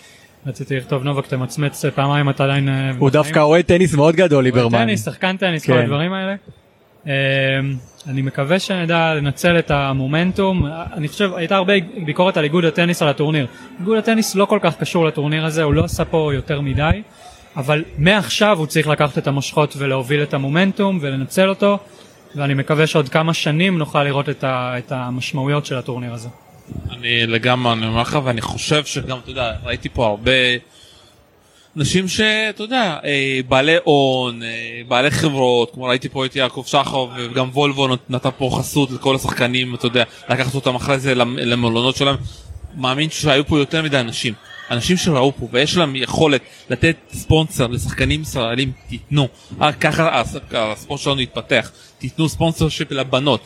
רציתי 0.45 0.77
לכתוב 0.77 1.03
נובק 1.03 1.27
תמצמץ 1.27 1.86
פעמיים 1.86 2.29
אתה 2.29 2.43
עדיין... 2.43 2.69
אה, 2.69 2.91
הוא 2.97 3.10
דווקא 3.10 3.39
אוהד 3.39 3.65
טניס 3.65 3.93
מאוד 3.93 4.15
גדול 4.15 4.43
ליברמן. 4.43 4.77
טניס, 4.77 5.05
שחקן 5.05 5.38
טניס, 5.38 5.65
כל 5.65 5.73
כן. 5.73 5.79
הדברים 5.79 6.13
האלה. 6.13 6.36
אמ, 7.05 7.12
אני 8.08 8.21
מקווה 8.21 8.60
שנדע 8.60 9.13
לנצל 9.13 9.60
את 9.60 9.71
המומנטום, 9.71 10.65
אני 10.93 11.08
חושב 11.08 11.34
הייתה 11.36 11.55
הרבה 11.55 11.73
ביקורת 12.05 12.38
על 12.38 12.43
איגוד 12.43 12.65
הטניס 12.65 13.01
על 13.01 13.08
הטורניר. 13.08 13.47
איגוד 13.79 13.97
הטניס 13.97 14.36
לא 14.36 14.45
כל 14.45 14.60
כך 14.62 14.77
קשור 14.77 15.05
לטורניר 15.05 15.45
הזה, 15.45 15.63
הוא 15.63 15.73
לא 15.73 15.84
עשה 15.84 16.05
פה 16.05 16.31
יותר 16.34 16.62
מדי, 16.62 17.01
אבל 17.58 17.84
מעכשיו 17.97 18.58
הוא 18.58 18.67
צריך 18.67 18.88
לקחת 18.88 19.17
את 19.17 19.27
המושכות 19.27 19.75
ולהוביל 19.77 20.23
את 20.23 20.34
המומנטום 20.34 20.99
ולנצל 21.01 21.49
אותו, 21.49 21.77
ואני 22.36 22.53
מקווה 22.53 22.88
שעוד 22.88 23.10
כמה 23.10 23.34
שנים 23.34 23.77
נוכל 23.77 24.03
לראות 24.03 24.29
את, 24.29 24.43
ה, 24.43 24.77
את 24.77 24.91
המשמעויות 24.91 25.65
של 25.65 25.77
הטורניר 25.77 26.13
הזה. 26.13 26.29
אני 26.91 27.28
לגמרי, 27.28 27.73
אני 27.73 27.88
אומר 27.88 28.01
לך, 28.01 28.19
ואני 28.23 28.41
חושב 28.41 28.86
שגם, 28.86 29.17
אתה 29.23 29.32
יודע, 29.32 29.51
ראיתי 29.63 29.89
פה 29.89 30.06
הרבה 30.08 30.32
אנשים 31.78 32.08
שאתה 32.08 32.63
יודע, 32.63 32.97
אה, 33.06 33.39
בעלי 33.47 33.75
הון, 33.84 34.43
אה, 34.43 34.47
בעלי 34.88 35.12
חברות, 35.12 35.71
כמו 35.73 35.84
ראיתי 35.84 36.10
פה 36.10 36.25
את 36.25 36.36
יעקב 36.36 36.63
שחר 36.67 37.06
וגם 37.15 37.49
וולבו 37.54 37.88
נת- 37.88 38.10
נתן 38.10 38.30
פה 38.38 38.49
חסות 38.60 38.91
לכל 38.91 39.15
השחקנים, 39.15 39.75
אתה 39.75 39.86
יודע, 39.86 40.04
לקחת 40.30 40.56
אותם 40.56 40.75
אחרי 40.75 40.99
זה 40.99 41.15
למ- 41.15 41.38
למלונות 41.38 41.95
שלהם. 41.95 42.15
מאמין 42.78 43.10
שהיו 43.10 43.47
פה 43.47 43.60
יותר 43.60 43.82
מדי 43.84 43.99
אנשים. 43.99 44.34
אנשים 44.71 44.97
שראו 44.97 45.32
פה 45.39 45.47
ויש 45.51 45.78
להם 45.78 45.95
יכולת 45.95 46.41
לתת 46.69 46.95
ספונסר 47.13 47.67
לשחקנים 47.67 48.21
ישראלים, 48.21 48.71
תיתנו. 48.89 49.28
רק 49.60 49.75
ככה 49.82 50.19
הס- 50.21 50.36
הספורט 50.51 51.01
שלנו 51.01 51.21
יתפתח. 51.21 51.71
תיתנו 51.99 52.30
sponsorship 52.29 52.91
לבנות. 52.91 53.41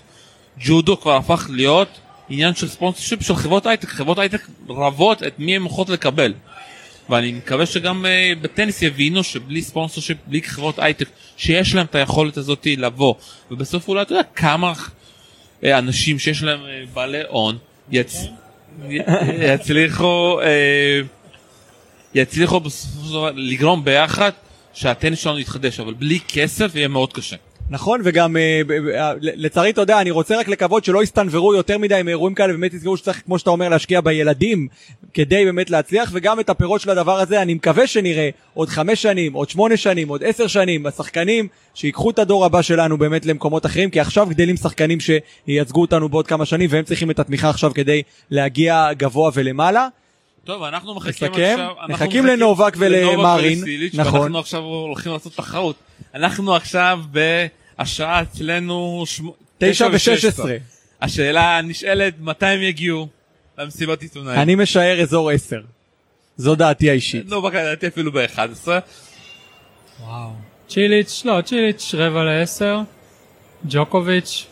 ג'ודו 0.59 0.99
כבר 1.01 1.15
הפך 1.15 1.47
להיות 1.53 1.87
עניין 2.29 2.55
של 2.55 2.67
sponsorship 2.67 3.23
של 3.23 3.35
חברות 3.35 3.65
הייטק. 3.65 3.89
חברות 3.89 4.19
הייטק 4.19 4.47
רבות 4.69 5.23
את 5.23 5.39
מי 5.39 5.55
הן 5.55 5.65
יכולות 5.65 5.89
לקבל. 5.89 6.33
ואני 7.09 7.31
מקווה 7.31 7.65
שגם 7.65 8.05
uh, 8.05 8.39
בטניס 8.39 8.81
יבינו 8.81 9.23
שבלי 9.23 9.61
sponsorship, 9.61 10.17
בלי 10.27 10.41
חברות 10.41 10.79
הייטק, 10.79 11.09
שיש 11.37 11.75
להם 11.75 11.85
את 11.85 11.95
היכולת 11.95 12.37
הזאת 12.37 12.67
לבוא. 12.77 13.15
ובסוף 13.51 13.87
אולי 13.87 14.01
אתה 14.01 14.11
יודע 14.11 14.23
כמה 14.35 14.73
uh, 14.73 15.65
אנשים 15.65 16.19
שיש 16.19 16.43
להם 16.43 16.59
uh, 16.59 16.89
בעלי 16.93 17.21
הון 17.29 17.57
יצ... 17.91 18.25
יצליחו 19.53 20.39
יצליחו 22.15 22.59
בסופו 22.59 23.05
של 23.05 23.11
דבר 23.11 23.31
לגרום 23.35 23.85
ביחד 23.85 24.31
שהטניס 24.73 25.19
שלנו 25.19 25.39
יתחדש 25.39 25.79
אבל 25.79 25.93
בלי 25.93 26.19
כסף 26.27 26.75
יהיה 26.75 26.87
מאוד 26.87 27.13
קשה. 27.13 27.35
נכון, 27.69 28.01
וגם 28.03 28.37
אה, 28.37 28.61
ב- 28.67 28.73
ב- 28.73 28.87
אה, 28.87 29.13
לצערי, 29.21 29.69
אתה 29.69 29.81
יודע, 29.81 30.01
אני 30.01 30.11
רוצה 30.11 30.39
רק 30.39 30.47
לקוות 30.47 30.85
שלא 30.85 31.03
יסתנוורו 31.03 31.53
יותר 31.53 31.77
מדי 31.77 32.01
מאירועים 32.03 32.35
כאלה, 32.35 32.53
ובאמת 32.53 32.73
יזכרו 32.73 32.97
שצריך, 32.97 33.21
כמו 33.25 33.39
שאתה 33.39 33.49
אומר, 33.49 33.69
להשקיע 33.69 34.01
בילדים, 34.01 34.67
כדי 35.13 35.45
באמת 35.45 35.69
להצליח, 35.69 36.09
וגם 36.13 36.39
את 36.39 36.49
הפירות 36.49 36.81
של 36.81 36.89
הדבר 36.89 37.19
הזה, 37.19 37.41
אני 37.41 37.53
מקווה 37.53 37.87
שנראה 37.87 38.29
עוד 38.53 38.69
חמש 38.69 39.01
שנים, 39.01 39.33
עוד 39.33 39.49
שמונה 39.49 39.77
שנים, 39.77 40.07
עוד 40.09 40.23
עשר 40.23 40.47
שנים, 40.47 40.85
השחקנים 40.85 41.47
שיקחו 41.73 42.09
את 42.09 42.19
הדור 42.19 42.45
הבא 42.45 42.61
שלנו 42.61 42.97
באמת 42.97 43.25
למקומות 43.25 43.65
אחרים, 43.65 43.89
כי 43.89 43.99
עכשיו 43.99 44.27
גדלים 44.29 44.57
שחקנים 44.57 44.97
שייצגו 44.99 45.81
אותנו 45.81 46.09
בעוד 46.09 46.27
כמה 46.27 46.45
שנים, 46.45 46.69
והם 46.71 46.83
צריכים 46.83 47.11
את 47.11 47.19
התמיכה 47.19 47.49
עכשיו 47.49 47.71
כדי 47.73 48.01
להגיע 48.31 48.89
גבוה 48.97 49.31
ולמעלה. 49.33 49.87
טוב 50.43 50.63
אנחנו 50.63 50.95
מחכים 50.95 51.27
נסכם? 51.27 51.41
עכשיו 51.41 51.71
אנחנו 51.81 51.93
מחכים 51.93 52.25
לנובק 52.25 52.73
ולמרין, 52.77 53.63
נכון. 53.93 54.19
ואנחנו 54.19 54.39
עכשיו 54.39 54.61
הולכים 54.61 55.11
לעשות 55.11 55.33
תחרות. 55.35 55.75
אנחנו 56.15 56.55
עכשיו 56.55 56.99
בשעה 57.81 58.21
אצלנו 58.21 59.03
שמ- 59.05 59.29
תשע 59.57 59.87
ושש 59.93 60.07
ושש 60.09 60.25
עשרה. 60.25 60.53
השאלה 61.01 61.57
הנשאלת 61.57 62.13
מתי 62.19 62.45
הם 62.45 62.61
יגיעו 62.61 63.07
למסיבת 63.57 64.01
עיתונאים. 64.01 64.39
אני 64.39 64.55
משער 64.55 65.01
אזור 65.01 65.29
עשר. 65.29 65.61
זו 66.37 66.55
דעתי 66.55 66.89
האישית. 66.89 67.25
נובק 67.29 67.53
לדעתי 67.53 67.87
אפילו 67.87 68.11
ב-11. 68.11 68.67
וואו. 69.99 70.29
צ'יליץ', 70.69 71.21
לא, 71.25 71.41
צ'יליץ' 71.45 71.95
רבע 71.97 72.23
לעשר, 72.23 72.79
ג'וקוביץ', 73.69 74.45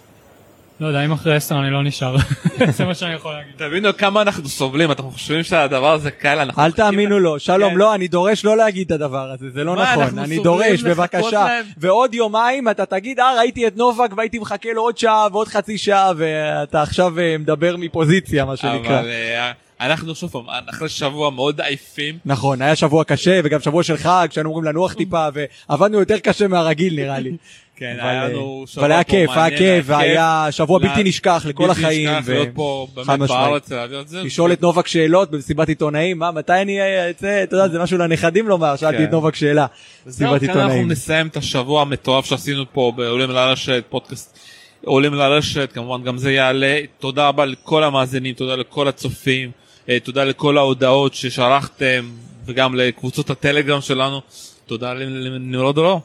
לא 0.79 0.87
יודע, 0.87 1.05
אם 1.05 1.11
אחרי 1.11 1.35
עשר 1.35 1.55
אני 1.59 1.69
לא 1.69 1.83
נשאר, 1.83 2.15
זה 2.77 2.85
מה 2.85 2.95
שאני 2.95 3.13
יכול 3.13 3.33
להגיד. 3.33 3.53
תבינו 3.57 3.97
כמה 3.97 4.21
אנחנו 4.21 4.49
סובלים 4.49 4.91
אתם 4.91 5.03
חושבים 5.03 5.43
שהדבר 5.43 5.93
הזה 5.93 6.11
קל 6.11 6.39
אנחנו 6.39 6.63
אל 6.65 6.71
תאמינו 6.71 7.19
לו, 7.19 7.39
שלום, 7.39 7.71
כן. 7.71 7.77
לא, 7.77 7.95
אני 7.95 8.07
דורש 8.07 8.45
לא 8.45 8.57
להגיד 8.57 8.85
את 8.85 8.91
הדבר 8.91 9.31
הזה, 9.31 9.49
זה 9.49 9.63
לא 9.63 9.75
נכון, 9.75 10.19
אני 10.19 10.39
דורש, 10.39 10.83
בבקשה. 10.83 11.47
ועוד 11.77 12.13
יומיים 12.13 12.69
אתה 12.69 12.85
תגיד, 12.85 13.19
אה, 13.19 13.35
ראיתי 13.37 13.67
את 13.67 13.77
נובק 13.77 14.09
והייתי 14.17 14.39
מחכה 14.39 14.73
לו 14.73 14.81
עוד 14.81 14.97
שעה 14.97 15.27
ועוד 15.31 15.47
חצי 15.47 15.77
שעה, 15.77 16.11
ואתה 16.17 16.81
עכשיו 16.81 17.19
אה, 17.19 17.37
מדבר 17.37 17.77
מפוזיציה, 17.77 18.45
מה 18.45 18.57
שנקרא. 18.57 18.99
אבל 18.99 19.09
אה, 19.09 19.51
אנחנו 19.81 20.15
שוב 20.15 20.31
פעם 20.31 20.45
אחרי 20.69 20.89
שבוע 20.89 21.29
מאוד 21.29 21.61
עייפים 21.61 22.17
נכון, 22.25 22.61
היה 22.61 22.75
שבוע 22.75 23.03
קשה, 23.03 23.39
וגם 23.43 23.59
שבוע 23.59 23.83
של 23.83 23.97
חג, 23.97 24.27
שהיינו 24.31 24.49
אמורים 24.49 24.65
לנוח 24.65 24.93
טיפה, 24.93 25.27
ועבדנו 25.69 25.99
יותר 25.99 26.19
קשה 26.19 26.47
מהרגיל 26.47 26.95
נראה 26.95 27.19
לי. 27.19 27.31
כן 27.79 27.97
אבל, 28.01 28.09
היה 28.09 28.23
אה, 28.23 28.27
לנו 28.29 28.63
שבוע 28.67 28.83
אבל 28.85 28.91
היה 28.91 29.03
פה 29.03 29.09
כיף, 29.11 29.29
היה 29.29 29.57
כיף, 29.57 29.85
והיה 29.87 30.47
שבוע 30.51 30.79
לה- 30.79 30.87
בלתי 30.89 31.03
נשכח 31.03 31.45
לכל 31.49 31.67
בלתי 31.67 31.81
החיים. 31.81 32.09
נשכח 32.09 32.23
ו- 32.25 32.31
להיות 32.33 32.49
פה 32.53 32.87
חד 32.95 32.95
באמת 32.95 33.19
משמעית. 33.19 33.29
בארץ 33.49 33.71
להביא 33.71 33.99
את 33.99 34.07
זה. 34.07 34.23
לשאול 34.23 34.53
את 34.53 34.61
נובק 34.61 34.87
שאלות 34.87 35.31
במסיבת 35.31 35.69
עיתונאים, 35.69 36.19
מה, 36.19 36.31
מתי 36.31 36.53
אני 36.61 36.79
אצא, 37.09 37.43
אתה 37.43 37.55
יודע, 37.55 37.67
זה 37.67 37.79
משהו 37.79 37.97
לנכדים 37.97 38.47
לומר, 38.47 38.75
שאלתי 38.75 38.97
כן. 38.97 39.03
את 39.03 39.11
נובק 39.11 39.35
שאלה. 39.35 39.65
מסיבת 40.07 40.31
אנחנו 40.31 40.47
עיתונאים. 40.47 40.91
נסיים 40.91 41.27
את 41.27 41.37
השבוע 41.37 41.81
המטורף 41.81 42.25
שעשינו 42.25 42.63
פה 42.73 42.91
בעולים 42.95 43.29
לרשת 43.29 43.83
פודקאסט 43.89 44.39
עולים 44.85 45.13
לרשת 45.13 45.69
כמובן 45.73 46.03
גם 46.03 46.17
זה 46.17 46.31
יעלה 46.31 46.79
תודה 46.99 47.27
רבה 47.27 47.45
לכל 47.45 47.83
המאזינים 47.83 48.33
תודה 48.33 48.55
לכל 48.55 48.87
הצופים 48.87 49.51
אה, 49.89 49.97
תודה 50.03 50.23
לכל 50.23 50.57
ההודעות 50.57 51.13
ששלחתם 51.13 52.09
וגם 52.45 52.75
לקבוצות 52.75 53.29
הטלגרם 53.29 53.81
שלנו 53.81 54.21
תודה 54.65 54.93
לנמרוד 54.93 55.75
דרור. 55.75 56.01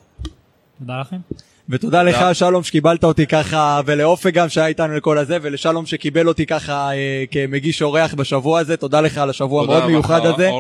תודה 0.78 1.00
לכם. 1.00 1.16
ותודה 1.72 2.02
לך. 2.02 2.24
שלום 2.32 2.62
שקיבלת 2.62 3.04
אותי 3.04 3.26
ככה 3.26 3.80
ולאופק 3.86 4.34
גם 4.34 4.48
שהיה 4.48 4.66
איתנו 4.66 4.96
לכל 4.96 5.18
הזה 5.18 5.38
ולשלום 5.42 5.86
שקיבל 5.86 6.28
אותי 6.28 6.46
ככה 6.46 6.92
אה, 6.92 7.24
כמגיש 7.30 7.82
אורח 7.82 8.14
בשבוע 8.14 8.60
הזה 8.60 8.76
תודה 8.76 9.00
לך 9.00 9.18
על 9.18 9.30
השבוע 9.30 9.62
המאוד 9.62 9.86
מיוחד 9.86 10.26
הזה. 10.26 10.50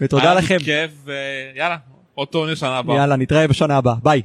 ותודה 0.00 0.34
לכם 0.34 0.58
כיף 0.58 0.90
ויאללה 1.04 1.76
אותו 2.18 2.38
עונה 2.38 2.56
שנה 2.56 2.78
הבאה. 2.78 2.96
יאללה 2.96 3.16
נתראה 3.16 3.48
בשנה 3.48 3.76
הבאה 3.76 3.94
ביי. 4.02 4.22